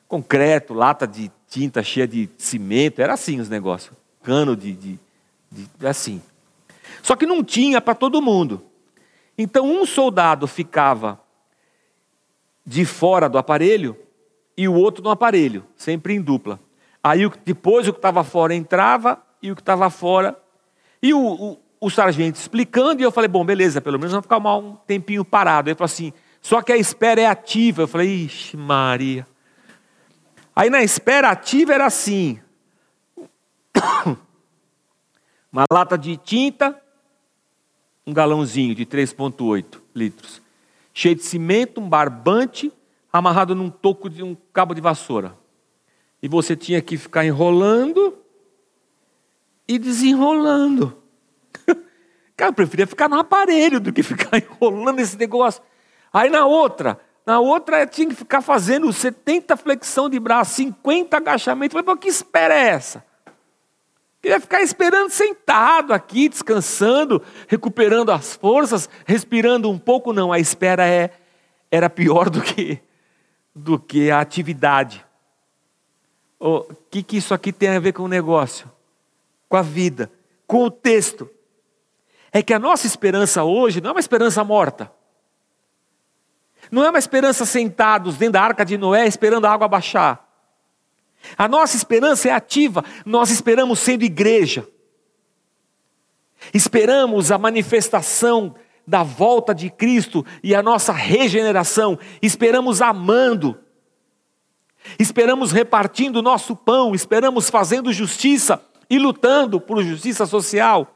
Concreto, 0.08 0.74
lata 0.74 1.06
de 1.06 1.30
tinta 1.54 1.84
cheia 1.84 2.08
de 2.08 2.28
cimento, 2.36 3.00
era 3.00 3.14
assim 3.14 3.38
os 3.38 3.48
negócios. 3.48 3.96
Cano 4.24 4.56
de, 4.56 4.72
de, 4.72 4.98
de 5.52 5.86
assim. 5.86 6.20
Só 7.00 7.14
que 7.14 7.24
não 7.26 7.44
tinha 7.44 7.80
para 7.80 7.94
todo 7.94 8.20
mundo. 8.20 8.60
Então 9.38 9.64
um 9.64 9.86
soldado 9.86 10.48
ficava 10.48 11.20
de 12.66 12.84
fora 12.84 13.28
do 13.28 13.38
aparelho 13.38 13.96
e 14.56 14.66
o 14.66 14.74
outro 14.74 15.04
no 15.04 15.10
aparelho, 15.10 15.64
sempre 15.76 16.14
em 16.14 16.20
dupla. 16.20 16.58
Aí 17.00 17.20
depois 17.44 17.86
o 17.86 17.92
que 17.92 17.98
estava 17.98 18.24
fora 18.24 18.52
entrava 18.52 19.22
e 19.40 19.52
o 19.52 19.54
que 19.54 19.62
estava 19.62 19.88
fora. 19.90 20.36
E 21.00 21.14
o, 21.14 21.20
o, 21.20 21.58
o, 21.80 21.90
sargento 21.90 22.36
explicando, 22.36 23.00
e 23.00 23.04
eu 23.04 23.12
falei, 23.12 23.28
bom, 23.28 23.44
beleza, 23.44 23.80
pelo 23.80 23.98
menos 23.98 24.10
vamos 24.10 24.24
ficar 24.24 24.38
um 24.38 24.74
tempinho 24.86 25.24
parado. 25.24 25.68
Ele 25.68 25.76
falou 25.76 25.86
assim: 25.86 26.12
só 26.40 26.62
que 26.62 26.72
a 26.72 26.76
espera 26.76 27.20
é 27.20 27.26
ativa. 27.26 27.82
Eu 27.82 27.88
falei, 27.88 28.24
ixi, 28.24 28.56
Maria. 28.56 29.24
Aí 30.56 30.70
na 30.70 30.82
espera 30.82 31.30
ativa 31.30 31.74
era 31.74 31.86
assim: 31.86 32.40
uma 35.52 35.64
lata 35.70 35.98
de 35.98 36.16
tinta, 36.16 36.80
um 38.06 38.12
galãozinho 38.12 38.74
de 38.74 38.86
3,8 38.86 39.80
litros, 39.94 40.40
cheio 40.92 41.16
de 41.16 41.22
cimento, 41.22 41.80
um 41.80 41.88
barbante, 41.88 42.72
amarrado 43.12 43.54
num 43.54 43.70
toco 43.70 44.08
de 44.08 44.22
um 44.22 44.36
cabo 44.52 44.74
de 44.74 44.80
vassoura. 44.80 45.36
E 46.22 46.28
você 46.28 46.56
tinha 46.56 46.80
que 46.80 46.96
ficar 46.96 47.24
enrolando 47.24 48.18
e 49.66 49.78
desenrolando. 49.78 51.02
Cara, 52.36 52.50
eu 52.50 52.54
preferia 52.54 52.86
ficar 52.86 53.08
no 53.08 53.18
aparelho 53.18 53.80
do 53.80 53.92
que 53.92 54.02
ficar 54.02 54.38
enrolando 54.42 55.00
esse 55.00 55.16
negócio. 55.16 55.62
Aí 56.12 56.30
na 56.30 56.46
outra, 56.46 57.00
na 57.26 57.40
outra 57.40 57.86
tinha 57.86 58.08
que 58.08 58.14
ficar 58.14 58.42
fazendo 58.42 58.92
70 58.92 59.56
flexão 59.56 60.10
de 60.10 60.20
braço, 60.20 60.54
50 60.56 61.16
agachamentos. 61.16 61.76
Eu 61.76 61.82
falei, 61.84 62.00
que 62.00 62.08
espera 62.08 62.54
é 62.54 62.68
essa? 62.68 63.04
Queria 64.20 64.40
ficar 64.40 64.62
esperando 64.62 65.10
sentado 65.10 65.92
aqui, 65.92 66.28
descansando, 66.28 67.22
recuperando 67.46 68.10
as 68.10 68.34
forças, 68.34 68.88
respirando 69.06 69.70
um 69.70 69.78
pouco. 69.78 70.12
Não, 70.12 70.32
a 70.32 70.38
espera 70.38 70.86
é, 70.86 71.10
era 71.70 71.90
pior 71.90 72.30
do 72.30 72.40
que, 72.40 72.80
do 73.54 73.78
que 73.78 74.10
a 74.10 74.20
atividade. 74.20 75.04
O 76.40 76.62
que, 76.90 77.02
que 77.02 77.16
isso 77.18 77.34
aqui 77.34 77.52
tem 77.52 77.70
a 77.70 77.78
ver 77.78 77.92
com 77.92 78.04
o 78.04 78.08
negócio? 78.08 78.70
Com 79.48 79.56
a 79.56 79.62
vida, 79.62 80.10
com 80.46 80.64
o 80.64 80.70
texto. 80.70 81.28
É 82.32 82.42
que 82.42 82.52
a 82.52 82.58
nossa 82.58 82.86
esperança 82.86 83.44
hoje 83.44 83.80
não 83.80 83.90
é 83.90 83.92
uma 83.92 84.00
esperança 84.00 84.42
morta. 84.42 84.90
Não 86.70 86.84
é 86.84 86.90
uma 86.90 86.98
esperança 86.98 87.44
sentados 87.44 88.16
dentro 88.16 88.34
da 88.34 88.42
arca 88.42 88.64
de 88.64 88.76
Noé 88.76 89.06
esperando 89.06 89.46
a 89.46 89.52
água 89.52 89.68
baixar. 89.68 90.24
A 91.36 91.48
nossa 91.48 91.76
esperança 91.76 92.28
é 92.28 92.32
ativa, 92.32 92.84
nós 93.04 93.30
esperamos 93.30 93.78
sendo 93.78 94.04
igreja. 94.04 94.66
Esperamos 96.52 97.30
a 97.30 97.38
manifestação 97.38 98.54
da 98.86 99.02
volta 99.02 99.54
de 99.54 99.70
Cristo 99.70 100.24
e 100.42 100.54
a 100.54 100.62
nossa 100.62 100.92
regeneração. 100.92 101.98
Esperamos 102.20 102.82
amando. 102.82 103.58
Esperamos 104.98 105.50
repartindo 105.50 106.16
o 106.16 106.22
nosso 106.22 106.54
pão, 106.54 106.94
esperamos 106.94 107.48
fazendo 107.48 107.92
justiça 107.92 108.62
e 108.90 108.98
lutando 108.98 109.58
por 109.58 109.82
justiça 109.82 110.26
social. 110.26 110.93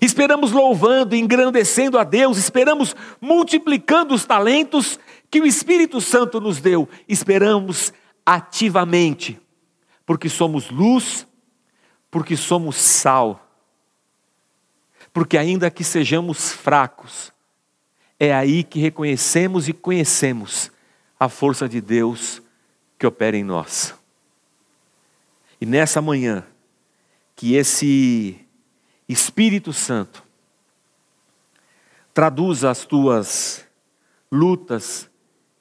Esperamos 0.00 0.52
louvando, 0.52 1.16
engrandecendo 1.16 1.98
a 1.98 2.04
Deus, 2.04 2.36
esperamos 2.36 2.94
multiplicando 3.20 4.14
os 4.14 4.24
talentos 4.24 4.98
que 5.30 5.40
o 5.40 5.46
Espírito 5.46 6.00
Santo 6.00 6.40
nos 6.40 6.60
deu, 6.60 6.88
esperamos 7.08 7.92
ativamente, 8.24 9.40
porque 10.04 10.28
somos 10.28 10.70
luz, 10.70 11.26
porque 12.10 12.36
somos 12.36 12.76
sal, 12.76 13.48
porque 15.12 15.38
ainda 15.38 15.70
que 15.70 15.84
sejamos 15.84 16.52
fracos, 16.52 17.32
é 18.18 18.34
aí 18.34 18.62
que 18.62 18.78
reconhecemos 18.78 19.68
e 19.68 19.72
conhecemos 19.72 20.70
a 21.18 21.28
força 21.28 21.68
de 21.68 21.80
Deus 21.80 22.42
que 22.98 23.06
opera 23.06 23.36
em 23.36 23.44
nós. 23.44 23.94
E 25.60 25.66
nessa 25.66 26.00
manhã, 26.00 26.44
que 27.34 27.54
esse 27.54 28.38
Espírito 29.12 29.72
Santo 29.72 30.22
traduza 32.14 32.70
as 32.70 32.84
tuas 32.84 33.66
lutas, 34.30 35.10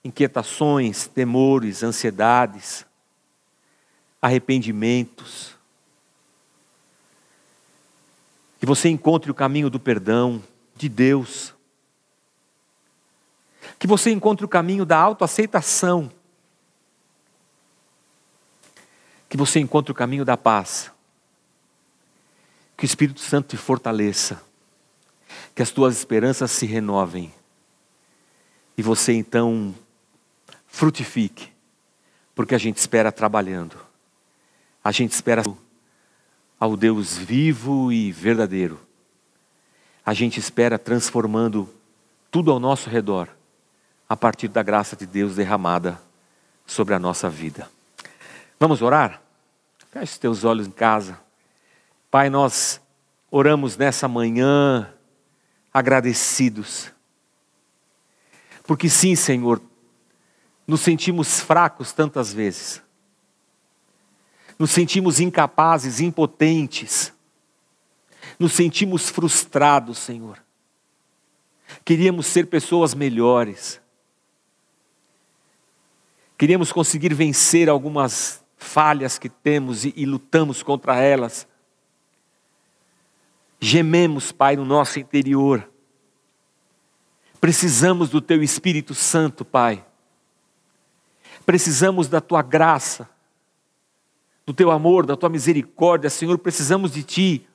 inquietações, 0.04 1.08
temores, 1.08 1.82
ansiedades, 1.82 2.86
arrependimentos. 4.22 5.58
Que 8.60 8.68
você 8.68 8.88
encontre 8.88 9.32
o 9.32 9.34
caminho 9.34 9.68
do 9.68 9.80
perdão 9.80 10.43
de 10.76 10.88
Deus. 10.88 11.56
Que 13.80 13.88
você 13.88 14.12
encontre 14.12 14.45
o 14.45 14.50
caminho 14.50 14.86
da 14.86 15.00
autoaceitação. 15.00 16.12
Que 19.28 19.36
você 19.36 19.60
encontre 19.60 19.91
o 19.91 19.95
caminho 19.95 20.24
da 20.24 20.38
paz. 20.38 20.91
Que 22.80 22.86
o 22.86 22.88
Espírito 22.88 23.20
Santo 23.20 23.50
te 23.50 23.58
fortaleça. 23.58 24.42
Que 25.54 25.62
as 25.62 25.70
tuas 25.70 25.98
esperanças 25.98 26.50
se 26.50 26.66
renovem. 26.66 27.30
E 28.78 28.82
você 28.82 29.12
então 29.12 29.76
frutifique. 30.66 31.52
Porque 32.34 32.56
a 32.56 32.58
gente 32.58 32.78
espera 32.78 33.12
trabalhando. 33.12 33.76
A 34.82 34.94
gente 34.94 35.12
espera 35.12 35.44
ao 36.58 36.78
Deus 36.78 37.18
vivo 37.18 37.92
e 37.92 38.14
verdadeiro. 38.14 38.80
A 40.06 40.14
gente 40.14 40.40
espera 40.40 40.80
transformando 40.80 41.70
tudo 42.32 42.50
ao 42.50 42.62
nosso 42.62 42.90
redor 42.90 43.28
a 44.08 44.16
partir 44.16 44.48
da 44.48 44.64
graça 44.64 44.96
de 44.96 45.06
Deus 45.06 45.36
derramada 45.36 46.02
sobre 46.66 46.94
a 46.94 47.00
nossa 47.00 47.30
vida. 47.30 47.70
Vamos 48.58 48.82
orar? 48.82 49.22
Feche 49.92 50.14
os 50.14 50.18
teus 50.18 50.44
olhos 50.46 50.66
em 50.66 50.72
casa. 50.72 51.20
Pai, 52.12 52.30
nós 52.30 52.82
oramos 53.30 53.78
nessa 53.78 54.07
manhã 54.07 54.91
agradecidos. 55.74 56.91
Porque 58.64 58.89
sim, 58.89 59.16
Senhor, 59.16 59.62
nos 60.68 60.82
sentimos 60.82 61.39
fracos 61.39 61.93
tantas 61.93 62.34
vezes. 62.34 62.82
Nos 64.57 64.72
sentimos 64.72 65.20
incapazes, 65.20 65.99
impotentes. 65.99 67.14
Nos 68.38 68.53
sentimos 68.53 69.10
frustrados, 69.10 69.97
Senhor. 69.97 70.38
Queríamos 71.86 72.26
ser 72.26 72.47
pessoas 72.47 72.93
melhores. 72.93 73.82
Queríamos 76.38 76.72
conseguir 76.72 77.14
vencer 77.14 77.70
algumas 77.70 78.43
falhas 78.57 79.18
que 79.18 79.30
temos 79.30 79.86
e, 79.86 79.93
e 79.95 80.05
lutamos 80.05 80.64
contra 80.64 81.01
elas. 81.01 81.47
Gememos, 83.60 84.32
Pai, 84.32 84.55
no 84.55 84.64
nosso 84.64 84.99
interior. 84.99 85.70
Precisamos 87.41 88.10
do 88.10 88.22
Teu 88.22 88.41
Espírito 88.41 88.93
Santo, 88.93 89.43
Pai. 89.43 89.86
Precisamos 91.45 92.07
da 92.07 92.22
Tua 92.22 92.41
graça, 92.41 93.10
do 94.45 94.53
Teu 94.53 94.72
amor, 94.72 95.05
da 95.05 95.16
Tua 95.16 95.30
misericórdia, 95.30 96.10
Senhor. 96.10 96.38
Precisamos 96.38 96.91
de 96.91 97.03
Ti. 97.03 97.47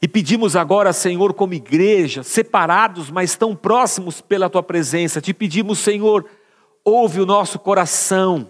E 0.00 0.06
pedimos 0.06 0.54
agora, 0.54 0.92
Senhor, 0.92 1.34
como 1.34 1.54
igreja, 1.54 2.22
separados, 2.22 3.10
mas 3.10 3.36
tão 3.36 3.54
próximos 3.54 4.20
pela 4.20 4.48
Tua 4.48 4.62
presença, 4.62 5.20
te 5.20 5.34
pedimos, 5.34 5.78
Senhor, 5.80 6.24
ouve 6.84 7.20
o 7.20 7.26
nosso 7.26 7.58
coração 7.58 8.48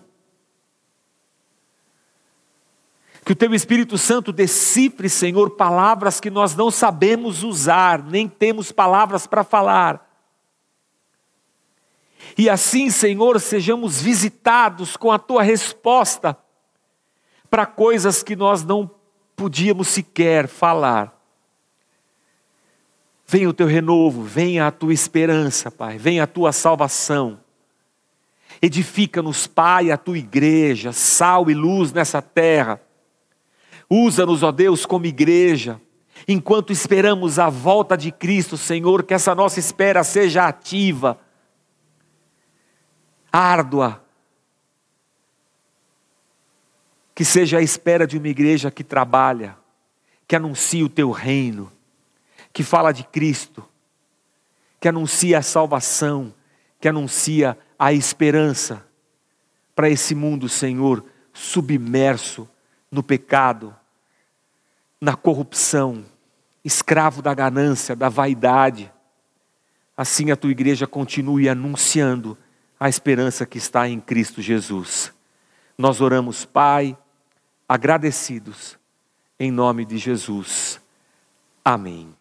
Que 3.28 3.32
o 3.32 3.36
teu 3.36 3.52
Espírito 3.52 3.98
Santo 3.98 4.32
decifre, 4.32 5.06
Senhor, 5.06 5.50
palavras 5.50 6.18
que 6.18 6.30
nós 6.30 6.56
não 6.56 6.70
sabemos 6.70 7.42
usar, 7.42 8.02
nem 8.02 8.26
temos 8.26 8.72
palavras 8.72 9.26
para 9.26 9.44
falar. 9.44 10.10
E 12.38 12.48
assim, 12.48 12.88
Senhor, 12.88 13.38
sejamos 13.38 14.00
visitados 14.00 14.96
com 14.96 15.12
a 15.12 15.18
tua 15.18 15.42
resposta 15.42 16.38
para 17.50 17.66
coisas 17.66 18.22
que 18.22 18.34
nós 18.34 18.64
não 18.64 18.90
podíamos 19.36 19.88
sequer 19.88 20.48
falar. 20.48 21.14
Venha 23.26 23.50
o 23.50 23.52
teu 23.52 23.66
renovo, 23.66 24.22
venha 24.22 24.66
a 24.66 24.70
tua 24.70 24.94
esperança, 24.94 25.70
Pai, 25.70 25.98
venha 25.98 26.22
a 26.22 26.26
tua 26.26 26.50
salvação. 26.50 27.38
Edifica-nos, 28.62 29.46
Pai, 29.46 29.90
a 29.90 29.98
tua 29.98 30.16
igreja, 30.16 30.92
sal 30.94 31.50
e 31.50 31.52
luz 31.52 31.92
nessa 31.92 32.22
terra 32.22 32.88
Usa-nos, 33.89 34.43
ó 34.43 34.53
Deus, 34.53 34.84
como 34.84 35.07
igreja, 35.07 35.80
enquanto 36.26 36.72
esperamos 36.72 37.39
a 37.39 37.49
volta 37.49 37.97
de 37.97 38.12
Cristo, 38.12 38.57
Senhor, 38.57 39.03
que 39.03 39.14
essa 39.14 39.34
nossa 39.34 39.59
espera 39.59 40.05
seja 40.05 40.47
ativa, 40.47 41.18
árdua, 43.32 44.05
que 47.14 47.24
seja 47.24 47.59
a 47.59 47.62
espera 47.62 48.07
de 48.07 48.18
uma 48.18 48.28
igreja 48.28 48.70
que 48.70 48.84
trabalha, 48.84 49.57
que 50.26 50.36
anuncia 50.36 50.84
o 50.84 50.89
teu 50.89 51.11
reino, 51.11 51.72
que 52.53 52.62
fala 52.62 52.93
de 52.93 53.05
Cristo, 53.05 53.66
que 54.78 54.89
anuncia 54.89 55.39
a 55.39 55.43
salvação, 55.43 56.32
que 56.80 56.89
anuncia 56.89 57.59
a 57.78 57.93
esperança 57.93 58.86
para 59.74 59.89
esse 59.89 60.14
mundo, 60.14 60.49
Senhor, 60.49 61.05
submerso 61.32 62.49
no 62.91 63.03
pecado, 63.03 63.74
na 65.01 65.14
corrupção, 65.14 66.05
escravo 66.64 67.22
da 67.22 67.32
ganância, 67.32 67.94
da 67.94 68.09
vaidade. 68.09 68.92
Assim 69.96 70.30
a 70.30 70.36
tua 70.36 70.51
igreja 70.51 70.86
continue 70.86 71.49
anunciando 71.49 72.36
a 72.78 72.88
esperança 72.88 73.46
que 73.46 73.59
está 73.59 73.88
em 73.88 74.01
Cristo 74.01 74.40
Jesus. 74.40 75.12
Nós 75.76 76.01
oramos, 76.01 76.44
Pai, 76.44 76.96
agradecidos, 77.68 78.78
em 79.38 79.51
nome 79.51 79.84
de 79.84 79.99
Jesus. 79.99 80.80
Amém. 81.64 82.17